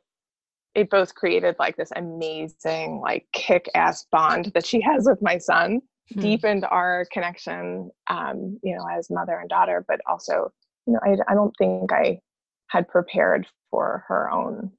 it 0.75 0.89
both 0.89 1.13
created 1.15 1.55
like 1.59 1.75
this 1.77 1.91
amazing 1.95 2.99
like 3.01 3.25
kick-ass 3.33 4.05
bond 4.11 4.51
that 4.53 4.65
she 4.65 4.81
has 4.81 5.05
with 5.05 5.21
my 5.21 5.37
son 5.37 5.81
Hmm. 6.13 6.19
deepened 6.19 6.65
our 6.65 7.05
connection 7.13 7.89
um 8.09 8.59
you 8.61 8.75
know 8.75 8.85
as 8.91 9.09
mother 9.09 9.39
and 9.39 9.49
daughter 9.49 9.85
but 9.87 10.01
also 10.05 10.51
you 10.85 10.93
know 10.93 10.99
I, 11.01 11.15
I 11.31 11.33
don't 11.33 11.53
think 11.57 11.93
i 11.93 12.19
had 12.67 12.89
prepared 12.89 13.47
for 13.71 14.03
her 14.09 14.29
own 14.29 14.69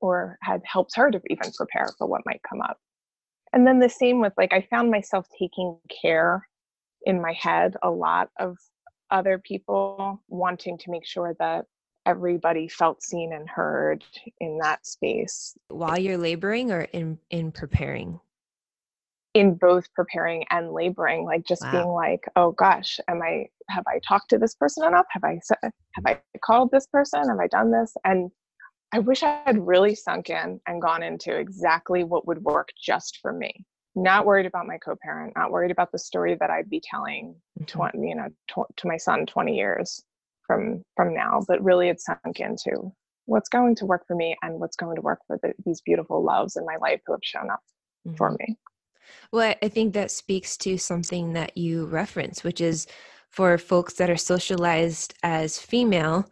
or 0.00 0.38
had 0.42 0.62
helped 0.64 0.94
her 0.94 1.10
to 1.10 1.20
even 1.28 1.50
prepare 1.56 1.88
for 1.98 2.06
what 2.06 2.22
might 2.24 2.40
come 2.48 2.60
up 2.60 2.78
and 3.52 3.66
then 3.66 3.80
the 3.80 3.88
same 3.88 4.20
with 4.20 4.32
like 4.38 4.52
i 4.52 4.60
found 4.70 4.92
myself 4.92 5.26
taking 5.36 5.76
care 6.02 6.46
in 7.04 7.20
my 7.20 7.32
head 7.32 7.74
a 7.82 7.90
lot 7.90 8.28
of 8.38 8.56
other 9.10 9.38
people 9.38 10.22
wanting 10.28 10.78
to 10.78 10.90
make 10.90 11.04
sure 11.04 11.34
that 11.40 11.64
everybody 12.06 12.68
felt 12.68 13.02
seen 13.02 13.32
and 13.32 13.48
heard 13.48 14.04
in 14.40 14.58
that 14.58 14.86
space 14.86 15.54
While 15.68 15.98
you're 15.98 16.18
laboring 16.18 16.70
or 16.70 16.82
in 16.92 17.18
in 17.30 17.52
preparing? 17.52 18.20
in 19.34 19.54
both 19.56 19.92
preparing 19.94 20.44
and 20.50 20.72
laboring 20.72 21.24
like 21.24 21.44
just 21.44 21.62
Wow. 21.62 21.70
being 21.72 21.88
like 21.88 22.24
oh 22.36 22.52
gosh 22.52 23.00
am 23.08 23.20
i 23.20 23.46
have 23.68 23.82
i 23.88 23.98
talked 24.06 24.30
to 24.30 24.38
this 24.38 24.54
person 24.54 24.84
enough 24.86 25.06
have 25.10 25.24
i 25.24 25.40
have 25.94 26.04
i 26.06 26.20
called 26.44 26.70
this 26.70 26.86
person 26.86 27.28
have 27.28 27.40
i 27.40 27.48
done 27.48 27.72
this 27.72 27.92
and 28.04 28.30
i 28.92 29.00
wish 29.00 29.24
i 29.24 29.42
had 29.44 29.66
really 29.66 29.92
sunk 29.94 30.30
in 30.30 30.60
and 30.68 30.80
gone 30.80 31.02
into 31.02 31.34
exactly 31.36 32.04
what 32.04 32.28
would 32.28 32.42
work 32.44 32.68
just 32.80 33.18
for 33.20 33.32
me 33.32 33.52
not 33.96 34.24
worried 34.24 34.46
about 34.46 34.66
my 34.68 34.78
co-parent 34.78 35.32
not 35.36 35.50
worried 35.50 35.72
about 35.72 35.90
the 35.90 35.98
story 35.98 36.36
that 36.38 36.50
i'd 36.50 36.70
be 36.70 36.80
telling 36.88 37.34
Mhm. 37.60 37.66
20 37.66 38.08
you 38.08 38.14
know 38.14 38.28
tw- 38.48 38.76
to 38.76 38.86
my 38.86 38.96
son 38.96 39.26
20 39.26 39.56
years 39.56 40.04
from 40.46 40.82
from 40.96 41.14
now 41.14 41.40
but 41.48 41.62
really 41.62 41.88
it's 41.88 42.04
sunk 42.04 42.40
into 42.40 42.92
what's 43.26 43.48
going 43.48 43.74
to 43.74 43.86
work 43.86 44.04
for 44.06 44.14
me 44.16 44.36
and 44.42 44.60
what's 44.60 44.76
going 44.76 44.94
to 44.96 45.02
work 45.02 45.20
for 45.26 45.38
the, 45.42 45.52
these 45.64 45.80
beautiful 45.82 46.22
loves 46.22 46.56
in 46.56 46.64
my 46.66 46.76
life 46.80 47.00
who 47.06 47.12
have 47.12 47.20
shown 47.22 47.50
up 47.50 47.60
for 48.16 48.32
Mhm. 48.32 48.38
me 48.38 48.56
Well, 49.32 49.48
I- 49.50 49.66
I 49.66 49.68
think 49.68 49.94
that 49.94 50.10
speaks 50.10 50.56
to 50.58 50.78
something 50.78 51.32
that 51.32 51.56
you 51.56 51.86
reference, 51.86 52.44
which 52.44 52.60
is 52.60 52.86
for 53.30 53.58
folks 53.58 53.94
that 53.94 54.10
are 54.10 54.16
socialized 54.16 55.14
as 55.22 55.58
female, 55.58 56.24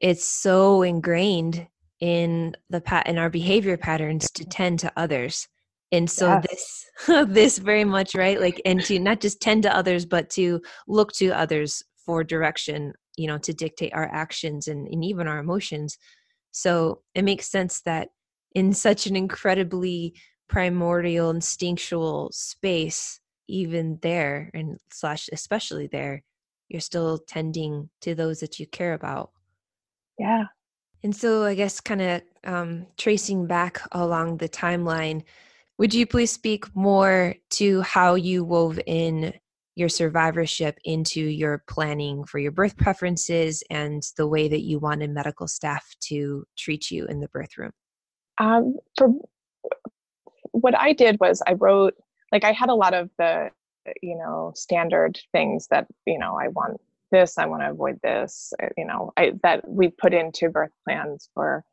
it's 0.00 0.24
so 0.24 0.82
ingrained 0.82 1.66
in 2.00 2.56
the 2.70 2.80
pat 2.80 3.06
in 3.08 3.18
our 3.18 3.28
behavior 3.30 3.76
patterns 3.76 4.30
to 4.32 4.44
tend 4.44 4.78
to 4.80 4.92
others. 4.96 5.48
And 5.92 6.08
so 6.10 6.36
Yes. 6.36 6.46
this 6.50 6.84
this 7.28 7.58
very 7.58 7.84
much 7.84 8.14
right 8.14 8.40
like 8.40 8.60
and 8.64 8.84
to 8.84 8.98
not 8.98 9.20
just 9.20 9.40
tend 9.40 9.62
to 9.64 9.74
others 9.76 10.04
but 10.06 10.30
to 10.30 10.60
look 10.86 11.12
to 11.14 11.30
others 11.30 11.82
for 12.04 12.24
direction, 12.24 12.94
you 13.18 13.26
know, 13.26 13.38
to 13.38 13.52
dictate 13.52 13.92
our 13.94 14.08
actions 14.10 14.68
and, 14.68 14.86
and 14.88 15.04
even 15.04 15.26
our 15.26 15.38
emotions. 15.38 15.98
So 16.52 17.02
it 17.14 17.24
makes 17.24 17.50
sense 17.50 17.80
that 17.82 18.08
in 18.54 18.72
such 18.72 19.06
an 19.06 19.16
incredibly 19.16 20.14
primordial 20.48 21.30
instinctual 21.30 22.30
space 22.32 23.20
even 23.48 23.98
there 24.02 24.50
and 24.54 24.78
slash 24.90 25.28
especially 25.32 25.86
there 25.86 26.22
you're 26.68 26.80
still 26.80 27.18
tending 27.18 27.88
to 28.00 28.14
those 28.14 28.40
that 28.40 28.58
you 28.58 28.66
care 28.66 28.94
about 28.94 29.30
yeah 30.18 30.44
and 31.04 31.14
so 31.14 31.44
i 31.44 31.54
guess 31.54 31.80
kind 31.80 32.00
of 32.00 32.22
um, 32.44 32.86
tracing 32.96 33.46
back 33.46 33.80
along 33.92 34.38
the 34.38 34.48
timeline 34.48 35.22
would 35.78 35.92
you 35.92 36.06
please 36.06 36.30
speak 36.30 36.64
more 36.74 37.34
to 37.50 37.82
how 37.82 38.14
you 38.14 38.42
wove 38.42 38.80
in 38.86 39.32
your 39.78 39.88
survivorship 39.88 40.76
into 40.84 41.20
your 41.20 41.62
planning 41.68 42.24
for 42.24 42.40
your 42.40 42.50
birth 42.50 42.76
preferences 42.76 43.62
and 43.70 44.02
the 44.16 44.26
way 44.26 44.48
that 44.48 44.62
you 44.62 44.80
wanted 44.80 45.08
medical 45.10 45.46
staff 45.46 45.94
to 46.00 46.44
treat 46.56 46.90
you 46.90 47.06
in 47.06 47.20
the 47.20 47.28
birth 47.28 47.56
room? 47.56 47.70
Um, 48.38 48.76
for 48.96 49.10
what 50.50 50.76
I 50.76 50.92
did 50.92 51.18
was 51.20 51.40
I 51.46 51.52
wrote 51.52 51.94
like 52.32 52.42
I 52.44 52.50
had 52.50 52.70
a 52.70 52.74
lot 52.74 52.92
of 52.92 53.08
the 53.18 53.50
you 54.02 54.16
know 54.18 54.52
standard 54.56 55.18
things 55.32 55.68
that 55.70 55.86
you 56.06 56.18
know 56.18 56.36
I 56.40 56.48
want 56.48 56.80
this 57.12 57.38
I 57.38 57.46
want 57.46 57.62
to 57.62 57.70
avoid 57.70 58.00
this 58.02 58.52
uh, 58.60 58.66
you 58.76 58.84
know 58.84 59.12
I, 59.16 59.32
that 59.44 59.66
we 59.66 59.88
put 59.88 60.12
into 60.12 60.50
birth 60.50 60.72
plans 60.84 61.30
for 61.34 61.64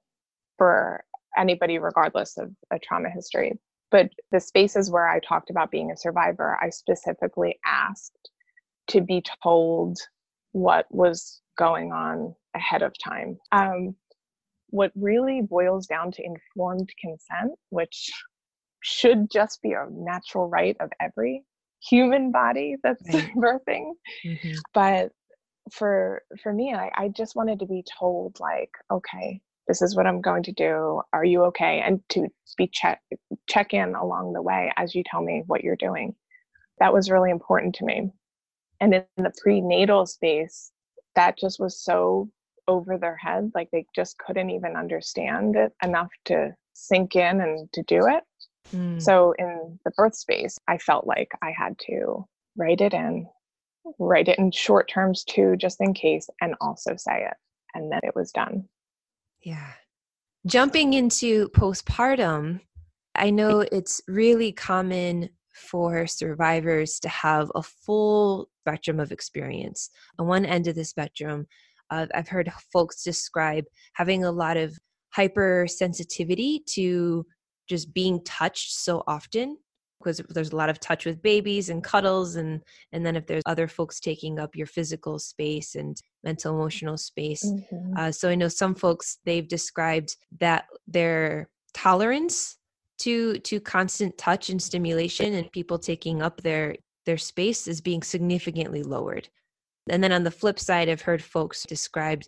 for 0.57 1.03
anybody 1.37 1.79
regardless 1.79 2.37
of 2.37 2.51
a 2.71 2.77
trauma 2.77 3.09
history 3.09 3.53
but 3.91 4.09
the 4.31 4.39
spaces 4.39 4.89
where 4.91 5.07
I 5.07 5.19
talked 5.19 5.49
about 5.49 5.71
being 5.71 5.91
a 5.91 5.97
survivor 5.97 6.57
I 6.61 6.69
specifically 6.69 7.57
asked 7.65 8.29
to 8.87 9.01
be 9.01 9.23
told 9.43 9.97
what 10.51 10.85
was 10.89 11.41
going 11.57 11.91
on 11.91 12.35
ahead 12.55 12.81
of 12.81 12.93
time 13.03 13.37
um, 13.51 13.95
what 14.69 14.91
really 14.95 15.41
boils 15.41 15.87
down 15.87 16.11
to 16.11 16.23
informed 16.25 16.89
consent 16.99 17.51
which 17.69 18.11
should 18.81 19.29
just 19.31 19.61
be 19.61 19.73
a 19.73 19.87
natural 19.91 20.47
right 20.47 20.77
of 20.79 20.89
every 21.01 21.43
human 21.81 22.31
body 22.31 22.75
that's 22.83 23.03
Right. 23.13 23.29
birthing 23.37 23.91
Mhm. 24.25 24.55
but 24.73 25.11
for 25.71 26.21
for 26.41 26.53
me 26.53 26.73
I, 26.73 26.91
I 26.95 27.07
just 27.09 27.35
wanted 27.35 27.59
to 27.59 27.65
be 27.65 27.83
told 27.99 28.39
like 28.39 28.69
okay 28.91 29.41
this 29.67 29.81
is 29.81 29.95
what 29.95 30.07
i'm 30.07 30.21
going 30.21 30.43
to 30.43 30.51
do 30.51 31.01
are 31.13 31.25
you 31.25 31.43
okay 31.43 31.81
and 31.85 32.01
to 32.09 32.27
be 32.57 32.67
check 32.67 33.01
check 33.47 33.73
in 33.73 33.95
along 33.95 34.33
the 34.33 34.41
way 34.41 34.71
as 34.77 34.95
you 34.95 35.03
tell 35.05 35.21
me 35.21 35.43
what 35.47 35.63
you're 35.63 35.75
doing 35.75 36.13
that 36.79 36.93
was 36.93 37.09
really 37.09 37.31
important 37.31 37.75
to 37.75 37.85
me 37.85 38.11
and 38.79 38.93
in 38.93 39.05
the 39.17 39.33
prenatal 39.41 40.05
space 40.05 40.71
that 41.15 41.37
just 41.37 41.59
was 41.59 41.79
so 41.79 42.29
over 42.67 42.97
their 42.97 43.15
head 43.15 43.51
like 43.53 43.69
they 43.71 43.85
just 43.95 44.17
couldn't 44.17 44.49
even 44.49 44.75
understand 44.75 45.55
it 45.55 45.71
enough 45.83 46.09
to 46.25 46.53
sink 46.73 47.15
in 47.15 47.41
and 47.41 47.71
to 47.73 47.83
do 47.83 48.07
it 48.07 48.23
Mm. 48.73 49.01
so 49.01 49.33
in 49.37 49.79
the 49.85 49.91
birth 49.91 50.15
space, 50.15 50.57
I 50.67 50.77
felt 50.77 51.05
like 51.05 51.31
I 51.41 51.51
had 51.51 51.77
to 51.87 52.25
write 52.57 52.81
it 52.81 52.93
in, 52.93 53.27
write 53.99 54.27
it 54.27 54.39
in 54.39 54.51
short 54.51 54.89
terms 54.89 55.23
too, 55.23 55.55
just 55.57 55.81
in 55.81 55.93
case, 55.93 56.29
and 56.41 56.55
also 56.61 56.95
say 56.95 57.25
it. 57.25 57.35
And 57.73 57.91
then 57.91 57.99
it 58.03 58.15
was 58.15 58.31
done. 58.31 58.67
Yeah. 59.45 59.73
Jumping 60.47 60.93
into 60.93 61.49
postpartum, 61.49 62.59
I 63.13 63.29
know 63.29 63.59
it's 63.71 64.01
really 64.07 64.51
common 64.51 65.29
for 65.53 66.07
survivors 66.07 66.99
to 66.99 67.09
have 67.09 67.51
a 67.55 67.61
full 67.61 68.49
spectrum 68.61 68.99
of 68.99 69.11
experience. 69.11 69.91
On 70.19 70.27
one 70.27 70.45
end 70.45 70.67
of 70.67 70.75
the 70.75 70.83
spectrum, 70.83 71.45
uh, 71.91 72.07
I've 72.13 72.27
heard 72.27 72.51
folks 72.73 73.03
describe 73.03 73.65
having 73.93 74.23
a 74.23 74.31
lot 74.31 74.57
of 74.57 74.77
hypersensitivity 75.15 76.65
to 76.73 77.25
just 77.69 77.93
being 77.93 78.23
touched 78.23 78.73
so 78.73 79.03
often 79.07 79.57
because 79.99 80.21
there's 80.29 80.51
a 80.51 80.55
lot 80.55 80.69
of 80.69 80.79
touch 80.79 81.05
with 81.05 81.21
babies 81.21 81.69
and 81.69 81.83
cuddles 81.83 82.35
and 82.35 82.61
and 82.91 83.05
then 83.05 83.15
if 83.15 83.25
there's 83.27 83.43
other 83.45 83.67
folks 83.67 83.99
taking 83.99 84.39
up 84.39 84.55
your 84.55 84.67
physical 84.67 85.17
space 85.19 85.75
and 85.75 85.97
mental 86.23 86.53
emotional 86.53 86.97
space 86.97 87.43
Mhm. 87.43 87.97
uh, 87.97 88.11
so 88.11 88.29
I 88.29 88.35
know 88.35 88.47
some 88.47 88.75
folks 88.75 89.19
they've 89.25 89.47
described 89.47 90.15
that 90.39 90.65
their 90.87 91.49
tolerance 91.73 92.57
to 92.99 93.37
to 93.39 93.59
constant 93.59 94.17
touch 94.17 94.49
and 94.49 94.61
stimulation 94.61 95.33
and 95.33 95.51
people 95.51 95.77
taking 95.79 96.21
up 96.21 96.41
their 96.41 96.75
their 97.05 97.17
space 97.17 97.67
is 97.67 97.81
being 97.81 98.01
significantly 98.01 98.81
lowered. 98.81 99.29
And 99.89 100.03
then 100.03 100.11
on 100.11 100.23
the 100.23 100.31
flip 100.31 100.59
side, 100.59 100.89
I've 100.89 101.01
heard 101.03 101.21
folks 101.23 101.63
described 101.67 102.27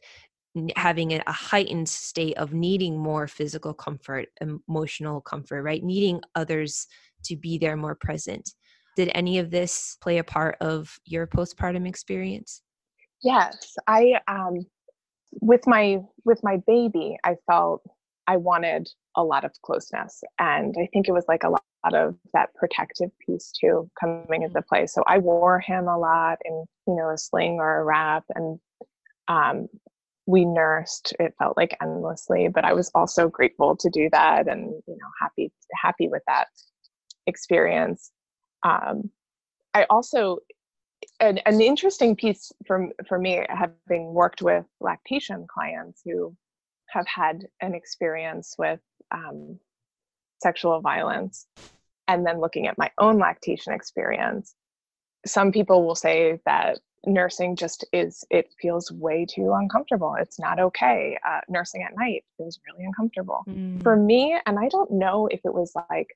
having 0.76 1.14
a 1.14 1.32
heightened 1.32 1.90
state 1.90 2.38
of 2.38 2.54
needing 2.54 2.96
more 2.98 3.28
physical 3.28 3.74
comfort, 3.74 4.28
emotional 4.68 5.22
comfort, 5.22 5.64
right? 5.64 5.84
Needing 5.84 6.22
others 6.36 6.86
to 7.26 7.36
be 7.36 7.58
there 7.58 7.78
more 7.78 7.96
present. 7.96 8.50
Did 8.96 9.12
any 9.14 9.38
of 9.38 9.52
this 9.52 9.98
play 10.02 10.18
a 10.18 10.24
part 10.24 10.58
of 10.60 10.98
your 11.06 11.28
postpartum 11.28 11.88
experience? 11.88 12.62
Yes, 13.24 13.76
I 13.88 14.20
um 14.28 14.66
with 15.42 15.68
my 15.68 16.00
with 16.26 16.40
my 16.44 16.58
baby, 16.68 17.18
I 17.24 17.36
felt 17.50 17.82
I 18.28 18.38
wanted 18.38 18.90
a 19.16 19.24
lot 19.24 19.46
of 19.46 19.52
closeness. 19.64 20.24
And 20.40 20.76
I 20.78 20.88
think 20.92 21.08
it 21.08 21.14
was 21.14 21.26
like 21.28 21.44
a 21.44 21.50
lot 21.50 21.62
of 21.94 22.16
that 22.34 22.54
protective 22.56 23.10
piece 23.26 23.52
too 23.52 23.90
coming 24.00 24.44
into 24.44 24.62
play. 24.62 24.86
So 24.88 25.04
I 25.08 25.20
wore 25.20 25.60
him 25.60 25.88
a 25.88 25.98
lot 25.98 26.38
in, 26.44 26.66
you 26.88 26.96
know, 26.96 27.10
a 27.10 27.18
sling 27.18 27.58
or 27.60 27.80
a 27.80 27.84
wrap 27.84 28.26
and 28.36 28.60
um, 29.28 29.68
we 30.26 30.44
nursed 30.44 31.14
it 31.20 31.34
felt 31.40 31.56
like 31.56 31.76
endlessly 31.82 32.50
but 32.54 32.66
i 32.66 32.74
was 32.74 32.92
also 32.94 33.30
grateful 33.30 33.78
to 33.78 33.90
do 33.90 34.10
that 34.12 34.48
and 34.48 34.66
you 34.86 34.98
know 34.98 35.08
happy 35.22 35.52
happy 35.82 36.10
with 36.10 36.22
that 36.28 36.48
experience. 37.28 38.12
Um, 38.64 39.12
i 39.74 39.86
also 39.90 40.40
an, 41.20 41.38
an 41.46 41.62
interesting 41.62 42.16
piece 42.16 42.52
for, 42.66 42.90
for 43.08 43.20
me 43.20 43.46
having 43.50 44.14
worked 44.14 44.42
with 44.42 44.66
lactation 44.82 45.46
clients 45.48 46.02
who 46.04 46.36
have 46.90 47.06
had 47.08 47.46
an 47.62 47.76
experience 47.76 48.56
with 48.58 48.80
um, 49.12 49.60
sexual 50.42 50.82
violence 50.82 51.48
and 52.08 52.26
then 52.26 52.40
looking 52.40 52.68
at 52.68 52.78
my 52.78 52.90
own 52.98 53.20
lactation 53.20 53.74
experience 53.74 54.56
some 55.26 55.52
people 55.52 55.86
will 55.86 55.96
say 55.96 56.40
that 56.46 56.80
nursing 57.06 57.56
just 57.56 57.86
is 57.94 58.24
it 58.30 58.54
feels 58.60 58.92
way 58.92 59.26
too 59.26 59.54
uncomfortable. 59.54 60.16
It's 60.20 60.40
not 60.40 60.60
okay. 60.60 61.18
Uh, 61.28 61.42
nursing 61.48 61.84
at 61.84 61.96
night 61.96 62.24
feels 62.38 62.60
really 62.68 62.86
uncomfortable. 62.86 63.44
Mm. 63.48 63.82
for 63.84 63.96
me 63.96 64.38
and 64.46 64.60
i 64.60 64.68
don't 64.70 64.92
know 64.92 65.28
if 65.28 65.42
it 65.46 65.54
was 65.54 65.72
like 65.90 66.10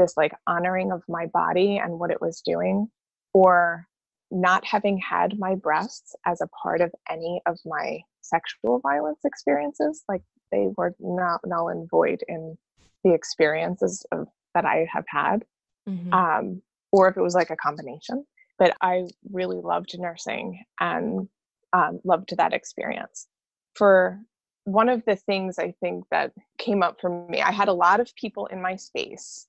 this 0.00 0.16
like 0.16 0.32
honoring 0.46 0.92
of 0.92 1.02
my 1.08 1.26
body 1.26 1.78
and 1.78 1.98
what 1.98 2.10
it 2.10 2.20
was 2.20 2.40
doing 2.40 2.88
or 3.32 3.86
not 4.30 4.64
having 4.64 4.98
had 4.98 5.38
my 5.38 5.54
breasts 5.54 6.14
as 6.26 6.40
a 6.40 6.48
part 6.62 6.80
of 6.80 6.92
any 7.10 7.40
of 7.46 7.58
my 7.64 8.00
sexual 8.20 8.78
violence 8.80 9.20
experiences 9.24 10.02
like 10.08 10.22
they 10.52 10.68
were 10.76 10.94
not 11.00 11.40
null 11.44 11.68
and 11.68 11.88
void 11.90 12.22
in 12.28 12.56
the 13.04 13.12
experiences 13.12 14.04
of, 14.12 14.26
that 14.54 14.64
i 14.64 14.86
have 14.92 15.04
had 15.08 15.44
Mhm. 15.88 16.12
um, 16.12 16.62
or 16.92 17.08
if 17.08 17.16
it 17.16 17.22
was 17.22 17.34
like 17.34 17.50
a 17.50 17.56
combination. 17.56 18.24
But 18.58 18.76
I 18.80 19.06
really 19.30 19.60
loved 19.60 19.98
nursing 19.98 20.64
and 20.78 21.28
um, 21.72 22.00
loved 22.04 22.36
that 22.36 22.52
experience. 22.52 23.26
For 23.74 24.20
one 24.64 24.88
of 24.88 25.02
the 25.06 25.16
things 25.16 25.58
I 25.58 25.72
think 25.80 26.04
that 26.10 26.32
came 26.58 26.82
up 26.82 27.00
for 27.00 27.26
me, 27.28 27.40
I 27.40 27.52
had 27.52 27.68
a 27.68 27.72
lot 27.72 28.00
of 28.00 28.14
people 28.16 28.46
in 28.46 28.60
my 28.60 28.76
space, 28.76 29.46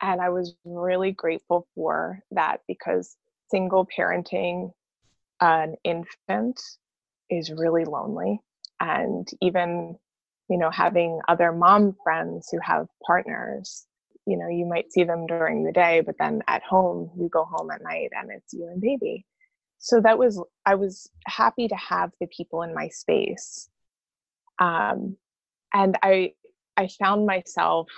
and 0.00 0.20
I 0.20 0.30
was 0.30 0.54
really 0.64 1.12
grateful 1.12 1.66
for 1.74 2.20
that 2.30 2.60
because 2.66 3.16
single 3.50 3.86
parenting 3.86 4.72
an 5.40 5.76
infant 5.84 6.60
is 7.28 7.50
really 7.50 7.84
lonely. 7.84 8.40
And 8.80 9.28
even, 9.40 9.98
you 10.48 10.58
know, 10.58 10.70
having 10.70 11.20
other 11.28 11.52
mom 11.52 11.96
friends 12.04 12.48
who 12.50 12.58
have 12.62 12.86
partners 13.06 13.86
you 14.26 14.36
know 14.36 14.48
you 14.48 14.66
might 14.66 14.92
see 14.92 15.04
them 15.04 15.26
during 15.26 15.64
the 15.64 15.72
day 15.72 16.02
but 16.04 16.14
then 16.18 16.42
at 16.46 16.62
home 16.62 17.10
you 17.18 17.28
go 17.28 17.44
home 17.44 17.70
at 17.70 17.82
night 17.82 18.10
and 18.12 18.30
it's 18.30 18.52
you 18.52 18.66
and 18.66 18.80
baby 18.80 19.24
so 19.78 20.00
that 20.00 20.18
was 20.18 20.42
i 20.66 20.74
was 20.74 21.10
happy 21.26 21.66
to 21.66 21.74
have 21.74 22.10
the 22.20 22.26
people 22.26 22.62
in 22.62 22.74
my 22.74 22.88
space 22.88 23.68
um, 24.60 25.16
and 25.72 25.98
i 26.02 26.32
i 26.76 26.86
found 26.86 27.26
myself 27.26 27.88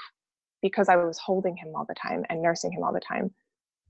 because 0.63 0.89
i 0.89 0.97
was 0.97 1.19
holding 1.19 1.57
him 1.57 1.69
all 1.75 1.85
the 1.87 1.95
time 1.95 2.25
and 2.31 2.41
nursing 2.41 2.73
him 2.73 2.83
all 2.83 2.93
the 2.93 3.01
time 3.01 3.31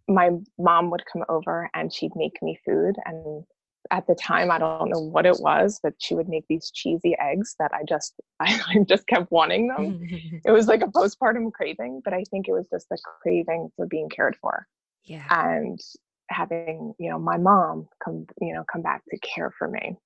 my 0.09 0.31
mom 0.59 0.91
would 0.91 1.05
come 1.11 1.25
over 1.29 1.71
and 1.75 1.93
she'd 1.93 2.11
make 2.17 2.43
me 2.43 2.59
food. 2.67 2.97
And 3.05 3.45
at 3.91 4.07
the 4.07 4.15
time 4.15 4.51
i 4.51 4.59
don't 4.59 4.91
know 4.91 5.01
what 5.01 5.27
it 5.27 5.37
was 5.41 5.81
but 5.83 5.93
she 5.99 6.15
would 6.15 6.29
make 6.29 6.45
these 6.49 6.71
cheesy 6.73 7.17
eggs 7.21 7.57
that 7.59 7.73
i 7.75 7.83
just 7.89 8.15
i, 8.41 8.57
just 8.89 9.07
kept 9.09 9.31
wanting 9.33 9.67
them. 9.69 10.01
It 10.45 10.53
was 10.53 10.69
like 10.69 10.83
a 10.83 10.87
postpartum 10.87 11.53
craving 11.53 12.01
but 12.05 12.15
i 12.15 12.23
think 12.31 12.47
it 12.49 12.53
was 12.53 12.69
just 12.71 12.89
the 12.89 12.99
craving 13.21 13.71
for 13.75 13.87
being 13.87 14.09
cared 14.09 14.37
for 14.41 14.67
yeah. 15.05 15.27
and 15.31 15.81
having 16.29 16.95
you 16.99 17.11
know 17.11 17.19
my 17.19 17.37
mom 17.37 17.89
come 18.03 18.27
you 18.41 18.55
know 18.55 18.65
come 18.73 18.83
back 18.83 19.03
to 19.11 19.19
care 19.19 19.51
for 19.59 19.69
me 19.69 19.97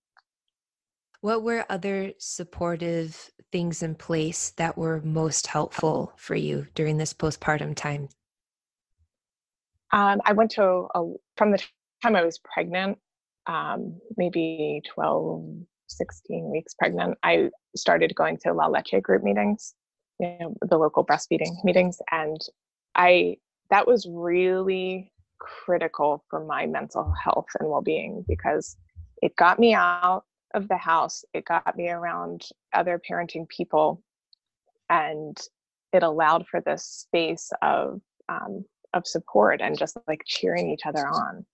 what 1.21 1.43
were 1.43 1.65
other 1.69 2.13
supportive 2.19 3.31
things 3.53 3.83
in 3.83 3.95
place 3.95 4.51
that 4.57 4.77
were 4.77 5.01
most 5.03 5.47
helpful 5.47 6.13
for 6.17 6.35
you 6.35 6.67
during 6.75 6.99
this 6.99 7.15
postpartum 7.15 7.75
time? 7.75 8.09
Um, 9.93 10.21
i 10.25 10.33
went 10.33 10.51
to 10.53 10.89
a, 10.95 11.15
from 11.37 11.53
the 11.53 11.63
time 12.03 12.17
i 12.17 12.25
was 12.25 12.39
pregnant 12.39 12.99
um, 13.47 14.01
maybe 14.17 14.83
12 14.93 15.45
16 15.89 16.51
weeks 16.51 16.75
pregnant 16.75 17.17
i 17.23 17.49
started 17.77 18.13
going 18.15 18.37
to 18.39 18.53
la 18.53 18.67
leche 18.67 19.01
group 19.01 19.23
meetings 19.23 19.75
you 20.19 20.37
know 20.41 20.55
the 20.63 20.77
local 20.77 21.07
breastfeeding 21.07 21.53
meetings 21.65 21.99
and 22.11 22.41
i 22.97 23.37
that 23.71 23.87
was 23.87 24.07
really 24.11 25.13
critical 25.39 26.25
for 26.29 26.45
my 26.45 26.67
mental 26.67 27.13
health 27.23 27.47
and 27.61 27.69
well-being 27.69 28.25
because 28.27 28.77
it 29.23 29.37
got 29.37 29.59
me 29.59 29.75
out 29.75 30.25
of 30.55 30.69
the 30.69 30.77
house 30.77 31.25
it 31.35 31.45
got 31.45 31.77
me 31.77 31.89
around 31.89 32.49
other 32.73 33.01
parenting 33.11 33.49
people 33.49 34.03
and 34.89 35.39
it 35.93 36.03
allowed 36.03 36.47
for 36.47 36.61
this 36.61 36.85
space 36.85 37.51
of 37.63 38.01
um, 38.29 38.65
of 38.95 39.07
support 39.07 39.61
and 39.61 39.79
just 39.79 39.99
like 40.07 40.23
cheering 40.27 40.71
each 40.71 40.87
other 40.87 41.07
on. 41.07 41.47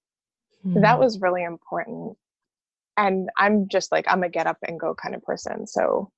That 0.83 0.98
was 0.98 1.20
really 1.20 1.42
important 1.42 2.16
and 2.96 3.31
i'm 3.37 3.68
just 3.68 3.90
like 3.92 4.05
i'm 4.09 4.22
a 4.22 4.28
get 4.28 4.46
up 4.46 4.59
and 4.66 4.78
go 4.78 4.94
kind 4.94 5.14
of 5.14 5.22
person 5.22 5.66
so 5.66 6.11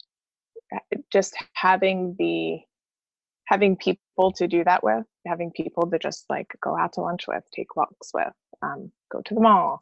uh, 0.74 0.96
just 1.12 1.34
having 1.52 2.14
the 2.18 2.58
having 3.46 3.76
people 3.76 4.32
to 4.32 4.48
do 4.48 4.64
that 4.64 4.82
with 4.82 5.04
having 5.26 5.50
people 5.52 5.88
to 5.88 5.98
just 5.98 6.24
like 6.28 6.48
go 6.62 6.76
out 6.76 6.92
to 6.92 7.00
lunch 7.00 7.26
with 7.28 7.44
take 7.54 7.76
walks 7.76 8.10
with 8.12 8.32
um, 8.62 8.90
go 9.12 9.20
to 9.24 9.34
the 9.34 9.40
mall 9.40 9.80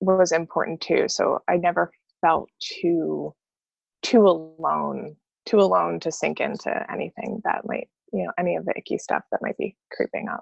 was 0.00 0.32
important 0.32 0.80
too 0.80 1.06
so 1.08 1.40
i 1.48 1.56
never 1.56 1.90
felt 2.20 2.48
too 2.60 3.34
too 4.02 4.26
alone 4.26 5.16
too 5.46 5.60
alone 5.60 6.00
to 6.00 6.12
sink 6.12 6.40
into 6.40 6.70
anything 6.92 7.40
that 7.44 7.62
might 7.66 7.88
you 8.12 8.24
know 8.24 8.32
any 8.38 8.56
of 8.56 8.64
the 8.64 8.74
icky 8.76 8.98
stuff 8.98 9.22
that 9.30 9.42
might 9.42 9.56
be 9.56 9.76
creeping 9.92 10.28
up 10.28 10.40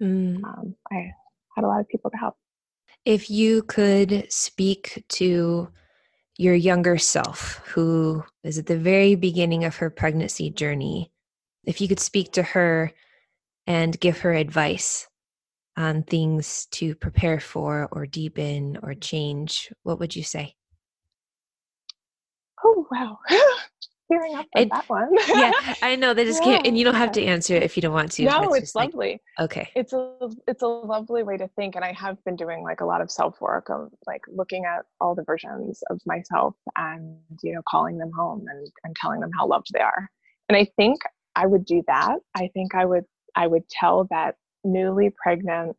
Mm. 0.00 0.42
um, 0.42 0.74
i 0.90 1.10
had 1.54 1.64
a 1.64 1.68
lot 1.68 1.80
of 1.80 1.88
people 1.88 2.10
to 2.10 2.16
help 2.16 2.34
If 3.04 3.30
you 3.30 3.62
could 3.62 4.32
speak 4.32 5.04
to 5.10 5.68
your 6.38 6.54
younger 6.54 6.98
self, 6.98 7.60
who 7.66 8.24
is 8.42 8.58
at 8.58 8.66
the 8.66 8.78
very 8.78 9.14
beginning 9.14 9.64
of 9.64 9.76
her 9.76 9.90
pregnancy 9.90 10.50
journey, 10.50 11.12
if 11.64 11.80
you 11.80 11.88
could 11.88 12.00
speak 12.00 12.32
to 12.32 12.42
her 12.42 12.92
and 13.66 14.00
give 14.00 14.18
her 14.20 14.32
advice 14.32 15.06
on 15.76 16.02
things 16.02 16.66
to 16.72 16.94
prepare 16.94 17.38
for 17.38 17.88
or 17.92 18.06
deepen 18.06 18.78
or 18.82 18.94
change, 18.94 19.72
what 19.82 19.98
would 20.00 20.16
you 20.16 20.22
say? 20.24 20.54
Oh 22.64 22.86
wow. 22.90 23.18
Hearing 24.08 24.34
up 24.34 24.46
that 24.54 24.88
one. 24.90 25.08
yeah, 25.28 25.52
I 25.80 25.96
know 25.96 26.12
they 26.12 26.26
just 26.26 26.42
can't, 26.42 26.66
and 26.66 26.76
you 26.76 26.84
don't 26.84 26.96
have 26.96 27.12
to 27.12 27.24
answer 27.24 27.54
it 27.56 27.62
if 27.62 27.76
you 27.76 27.80
don't 27.80 27.94
want 27.94 28.12
to. 28.12 28.24
no, 28.24 28.42
That's 28.42 28.54
it's 28.56 28.60
just 28.60 28.74
like- 28.74 28.92
lovely. 28.92 29.22
okay. 29.40 29.70
It's 29.74 29.94
a 29.94 30.28
it's 30.46 30.62
a 30.62 30.66
lovely 30.66 31.22
way 31.22 31.38
to 31.38 31.48
think, 31.56 31.76
and 31.76 31.84
I 31.84 31.92
have 31.92 32.22
been 32.24 32.36
doing 32.36 32.62
like 32.62 32.82
a 32.82 32.84
lot 32.84 33.00
of 33.00 33.10
self 33.10 33.40
work 33.40 33.70
of 33.70 33.80
um, 33.80 33.90
like 34.06 34.20
looking 34.28 34.66
at 34.66 34.84
all 35.00 35.14
the 35.14 35.22
versions 35.24 35.82
of 35.88 35.98
myself 36.04 36.54
and 36.76 37.16
you 37.42 37.54
know 37.54 37.62
calling 37.66 37.96
them 37.96 38.10
home 38.14 38.44
and 38.50 38.70
and 38.84 38.94
telling 38.96 39.20
them 39.20 39.30
how 39.38 39.46
loved 39.46 39.68
they 39.72 39.80
are. 39.80 40.10
And 40.50 40.56
I 40.56 40.66
think 40.76 41.00
I 41.34 41.46
would 41.46 41.64
do 41.64 41.82
that. 41.86 42.18
I 42.34 42.50
think 42.52 42.74
I 42.74 42.84
would 42.84 43.04
I 43.34 43.46
would 43.46 43.66
tell 43.70 44.04
that 44.10 44.36
newly 44.62 45.10
pregnant 45.22 45.76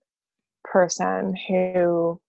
person 0.64 1.36
who 1.48 2.20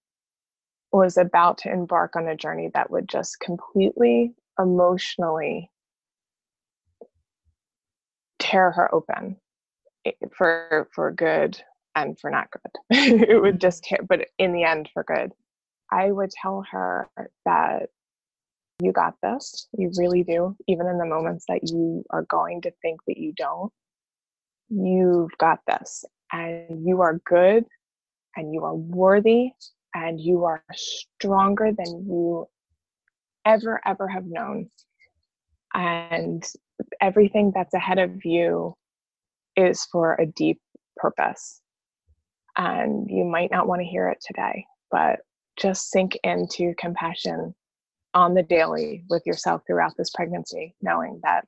was 0.93 1.17
about 1.17 1.59
to 1.59 1.73
embark 1.73 2.15
on 2.15 2.29
a 2.29 2.37
journey 2.37 2.71
that 2.75 2.91
would 2.91 3.09
just 3.09 3.41
completely 3.41 4.35
emotionally 4.59 5.71
tear 8.39 8.71
her 8.71 8.95
open 8.95 9.37
for 10.37 10.89
for 10.95 11.11
good 11.13 11.61
and 11.95 12.19
for 12.19 12.31
not 12.31 12.49
good. 12.51 12.73
It 13.31 13.41
would 13.41 13.61
just 13.61 13.85
tear 13.85 14.01
but 14.09 14.29
in 14.39 14.53
the 14.53 14.65
end 14.65 14.91
for 14.93 15.05
good. 15.05 15.33
I 15.91 16.11
would 16.11 16.31
tell 16.31 16.65
her 16.71 17.09
that 17.45 17.89
you 18.81 18.93
got 18.93 19.15
this 19.23 19.69
you 19.79 19.91
really 19.97 20.25
do 20.25 20.57
even 20.67 20.89
in 20.89 20.99
the 20.99 21.07
moments 21.07 21.45
that 21.49 21.61
you 21.63 22.05
are 22.11 22.27
going 22.29 22.63
to 22.63 22.73
think 22.83 23.01
that 23.07 23.19
you 23.19 23.33
don't. 23.37 23.73
You've 24.69 25.37
got 25.39 25.61
this 25.67 26.05
and 26.33 26.87
you 26.87 27.01
are 27.03 27.21
good 27.25 27.65
and 28.37 28.53
you 28.53 28.65
are 28.65 28.75
worthy 28.75 29.51
and 29.95 30.21
you 30.21 30.45
are 30.45 30.65
stronger 30.73 31.71
than 31.73 32.07
you 32.07 32.47
ever 33.45 33.81
ever 33.87 34.09
have 34.09 34.25
known 34.27 34.69
and 35.75 36.45
everything 37.01 37.53
that's 37.55 37.75
ahead 37.75 37.99
of 37.99 38.25
you 38.25 38.75
is 39.57 39.85
for 39.91 40.15
a 40.15 40.27
deep 40.27 40.61
purpose 40.97 41.61
and 42.57 43.09
you 43.11 43.25
might 43.25 43.51
not 43.51 43.67
want 43.67 43.81
to 43.81 43.87
hear 43.87 44.09
it 44.09 44.19
today 44.25 44.65
but 44.91 45.21
just 45.57 45.91
sink 45.91 46.19
into 46.25 46.75
compassion 46.79 47.55
on 48.15 48.35
the 48.35 48.43
daily 48.43 49.05
with 49.11 49.23
yourself 49.27 49.63
throughout 49.67 49.93
this 49.97 50.11
pregnancy 50.11 50.75
knowing 50.83 51.21
that 51.23 51.45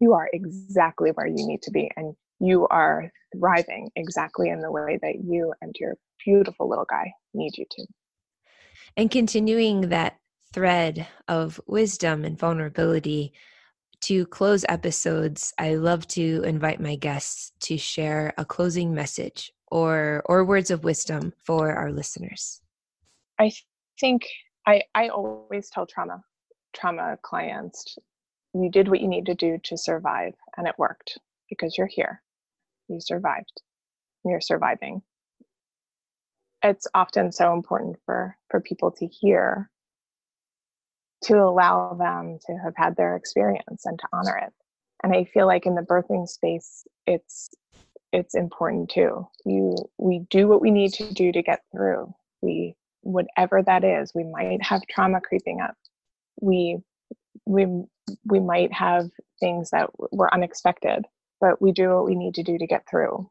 you 0.00 0.12
are 0.14 0.28
exactly 0.32 1.10
where 1.10 1.26
you 1.26 1.46
need 1.46 1.62
to 1.62 1.70
be 1.70 1.90
and 1.96 2.14
you 2.40 2.66
are 2.68 3.10
thriving 3.38 3.88
exactly 3.94 4.50
in 4.50 4.60
the 4.60 4.70
way 4.70 4.98
that 5.00 5.24
you 5.24 5.54
and 5.62 5.74
your 5.78 5.94
beautiful 6.24 6.68
little 6.68 6.86
guy 6.90 7.12
need 7.34 7.56
you 7.56 7.64
to. 7.70 7.86
And 8.96 9.10
continuing 9.10 9.88
that 9.90 10.18
thread 10.52 11.06
of 11.28 11.60
wisdom 11.66 12.24
and 12.24 12.38
vulnerability, 12.38 13.32
to 14.02 14.26
close 14.26 14.64
episodes, 14.68 15.54
I 15.58 15.76
love 15.76 16.06
to 16.08 16.42
invite 16.44 16.80
my 16.80 16.96
guests 16.96 17.52
to 17.60 17.78
share 17.78 18.34
a 18.36 18.44
closing 18.44 18.92
message 18.94 19.52
or 19.68 20.22
or 20.26 20.44
words 20.44 20.70
of 20.70 20.84
wisdom 20.84 21.32
for 21.38 21.72
our 21.72 21.92
listeners. 21.92 22.60
I 23.38 23.52
think 23.98 24.26
I, 24.66 24.82
I 24.94 25.08
always 25.08 25.70
tell 25.70 25.86
trauma 25.86 26.22
trauma 26.74 27.16
clients 27.22 27.96
you 28.54 28.70
did 28.70 28.88
what 28.88 29.00
you 29.00 29.08
need 29.08 29.26
to 29.26 29.34
do 29.34 29.58
to 29.64 29.78
survive 29.78 30.34
and 30.56 30.66
it 30.66 30.74
worked 30.78 31.18
because 31.48 31.78
you're 31.78 31.86
here. 31.86 32.22
You 32.88 33.00
survived. 33.00 33.62
You're 34.24 34.40
surviving. 34.40 35.02
It's 36.62 36.86
often 36.94 37.32
so 37.32 37.54
important 37.54 37.96
for 38.04 38.36
for 38.50 38.60
people 38.60 38.90
to 38.92 39.06
hear 39.06 39.70
to 41.24 41.36
allow 41.36 41.94
them 41.94 42.38
to 42.46 42.56
have 42.64 42.74
had 42.76 42.96
their 42.96 43.16
experience 43.16 43.84
and 43.84 43.98
to 43.98 44.08
honor 44.12 44.36
it. 44.36 44.52
And 45.04 45.12
i 45.14 45.24
feel 45.24 45.46
like 45.46 45.66
in 45.66 45.74
the 45.74 45.82
birthing 45.82 46.28
space 46.28 46.84
it's 47.06 47.50
it's 48.12 48.34
important 48.34 48.90
too. 48.90 49.26
You 49.44 49.74
we 49.98 50.20
do 50.30 50.46
what 50.46 50.60
we 50.60 50.70
need 50.70 50.92
to 50.94 51.12
do 51.12 51.32
to 51.32 51.42
get 51.42 51.60
through. 51.72 52.12
We 52.42 52.74
whatever 53.00 53.62
that 53.62 53.84
is 53.84 54.12
we 54.14 54.24
might 54.24 54.62
have 54.62 54.82
trauma 54.88 55.20
creeping 55.20 55.60
up. 55.60 55.74
We 56.40 56.78
we 57.46 57.66
we 58.24 58.40
might 58.40 58.72
have 58.72 59.10
things 59.40 59.70
that 59.70 59.90
were 60.12 60.32
unexpected 60.32 61.06
but 61.42 61.60
we 61.60 61.72
do 61.72 61.90
what 61.90 62.06
we 62.06 62.14
need 62.14 62.34
to 62.36 62.42
do 62.44 62.56
to 62.56 62.66
get 62.66 62.88
through. 62.88 63.28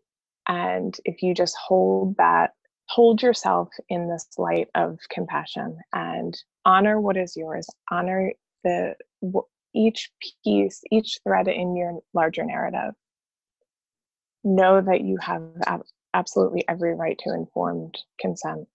And 0.47 0.95
if 1.05 1.23
you 1.23 1.33
just 1.33 1.55
hold 1.55 2.17
that 2.17 2.51
hold 2.91 3.21
yourself 3.21 3.69
in 3.87 4.09
this 4.09 4.27
light 4.37 4.67
of 4.75 4.99
compassion 5.09 5.77
and 5.93 6.35
honor 6.65 6.99
what 6.99 7.15
is 7.15 7.37
yours. 7.37 7.65
Honor 7.89 8.33
the 8.65 8.95
each 9.73 10.11
piece 10.43 10.81
each 10.91 11.19
thread 11.23 11.47
in 11.47 11.75
your 11.75 11.99
larger 12.13 12.43
narrative. 12.43 12.93
Know 14.43 14.81
that 14.81 15.01
you 15.01 15.17
have 15.21 15.43
ab- 15.65 15.85
absolutely 16.13 16.67
every 16.67 16.93
right 16.93 17.17
to 17.23 17.33
informed 17.33 17.97
consent 18.19 18.67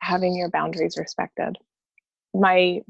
having 0.00 0.36
your 0.36 0.50
boundaries 0.50 0.98
respected. 0.98 1.56
My 2.34 2.80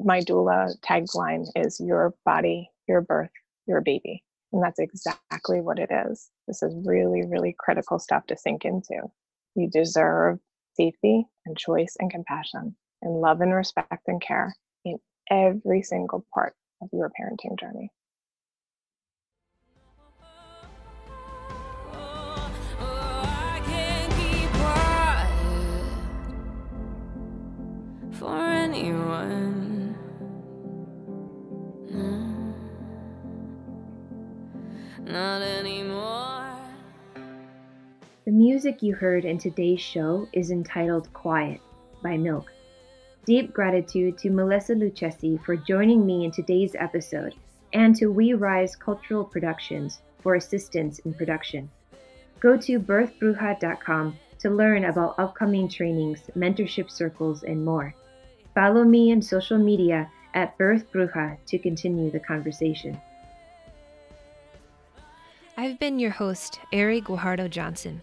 my 0.00 0.20
doula 0.22 0.74
tagline 0.80 1.46
is 1.54 1.78
your 1.78 2.14
body 2.24 2.68
your 2.88 3.00
birth 3.00 3.30
your 3.66 3.80
baby. 3.80 4.24
And 4.52 4.60
that's 4.60 4.80
exactly 4.80 5.60
what 5.60 5.78
it 5.78 5.90
is. 5.92 6.30
This 6.48 6.64
is 6.64 6.74
really 6.84 7.22
really 7.24 7.54
critical 7.56 8.00
stuff 8.00 8.26
to 8.26 8.36
sink 8.36 8.64
into 8.64 9.08
you 9.54 9.68
deserve 9.68 10.38
safety 10.74 11.26
and 11.46 11.56
choice 11.56 11.96
and 11.98 12.10
compassion 12.10 12.76
and 13.02 13.20
love 13.20 13.40
and 13.40 13.54
respect 13.54 14.02
and 14.06 14.20
care 14.20 14.54
in 14.84 14.98
every 15.30 15.82
single 15.82 16.24
part 16.32 16.54
of 16.82 16.88
your 16.92 17.10
parenting 17.10 17.58
journey. 17.58 17.90
Oh, 21.92 22.50
oh, 22.80 23.60
keep 24.16 24.50
quiet 24.52 25.30
for 28.12 28.36
anyone. 28.36 29.96
No, 31.90 32.54
not 35.04 35.42
music 38.60 38.82
you 38.82 38.94
heard 38.94 39.24
in 39.24 39.38
today's 39.38 39.80
show 39.80 40.28
is 40.34 40.50
entitled 40.50 41.10
Quiet 41.14 41.62
by 42.02 42.18
Milk. 42.18 42.52
Deep 43.24 43.54
gratitude 43.54 44.18
to 44.18 44.28
Melissa 44.28 44.74
Lucchesi 44.74 45.42
for 45.46 45.56
joining 45.56 46.04
me 46.04 46.26
in 46.26 46.30
today's 46.30 46.74
episode 46.74 47.34
and 47.72 47.96
to 47.96 48.12
We 48.12 48.34
Rise 48.34 48.76
Cultural 48.76 49.24
Productions 49.24 50.02
for 50.18 50.34
assistance 50.34 50.98
in 50.98 51.14
production. 51.14 51.70
Go 52.38 52.58
to 52.58 52.78
birthbruja.com 52.78 54.18
to 54.40 54.50
learn 54.50 54.84
about 54.84 55.18
upcoming 55.18 55.66
trainings, 55.66 56.20
mentorship 56.36 56.90
circles, 56.90 57.44
and 57.44 57.64
more. 57.64 57.94
Follow 58.54 58.84
me 58.84 59.10
on 59.10 59.22
social 59.22 59.56
media 59.56 60.10
at 60.34 60.58
Birth 60.58 60.84
Bruja 60.92 61.38
to 61.46 61.58
continue 61.58 62.10
the 62.10 62.20
conversation. 62.20 63.00
I've 65.56 65.78
been 65.78 65.98
your 65.98 66.10
host, 66.10 66.60
Ari 66.74 67.00
Guajardo 67.00 67.48
Johnson. 67.48 68.02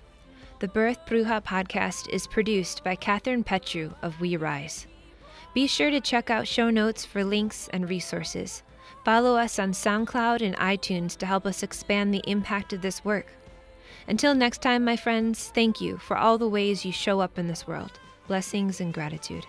The 0.60 0.68
Birth 0.68 1.06
Bruja 1.06 1.44
podcast 1.44 2.10
is 2.10 2.26
produced 2.26 2.84
by 2.84 2.96
Catherine 2.96 3.44
Petru 3.44 3.92
of 4.02 4.20
We 4.20 4.38
Rise. 4.38 4.88
Be 5.54 5.68
sure 5.68 5.92
to 5.92 6.02
check 6.02 6.32
out 6.32 6.48
show 6.48 6.72
notes 6.72 7.06
for 7.06 7.24
links 7.24 7.70
and 7.72 7.88
resources. 7.88 8.64
Follow 9.06 9.36
us 9.38 9.60
on 9.60 9.72
SoundCloud 9.72 10.42
and 10.42 10.56
iTunes 10.56 11.16
to 11.18 11.28
help 11.28 11.46
us 11.46 11.62
expand 11.62 12.12
the 12.12 12.24
impact 12.26 12.74
of 12.74 12.82
this 12.82 13.06
work. 13.06 13.28
Until 14.08 14.34
next 14.34 14.64
time, 14.64 14.84
my 14.84 14.96
friends, 14.96 15.52
thank 15.54 15.80
you 15.80 16.00
for 16.00 16.18
all 16.18 16.40
the 16.40 16.50
ways 16.50 16.84
you 16.84 16.92
show 16.92 17.20
up 17.20 17.38
in 17.38 17.48
this 17.48 17.68
world. 17.68 18.00
Blessings 18.28 18.82
and 18.82 18.92
gratitude. 18.92 19.46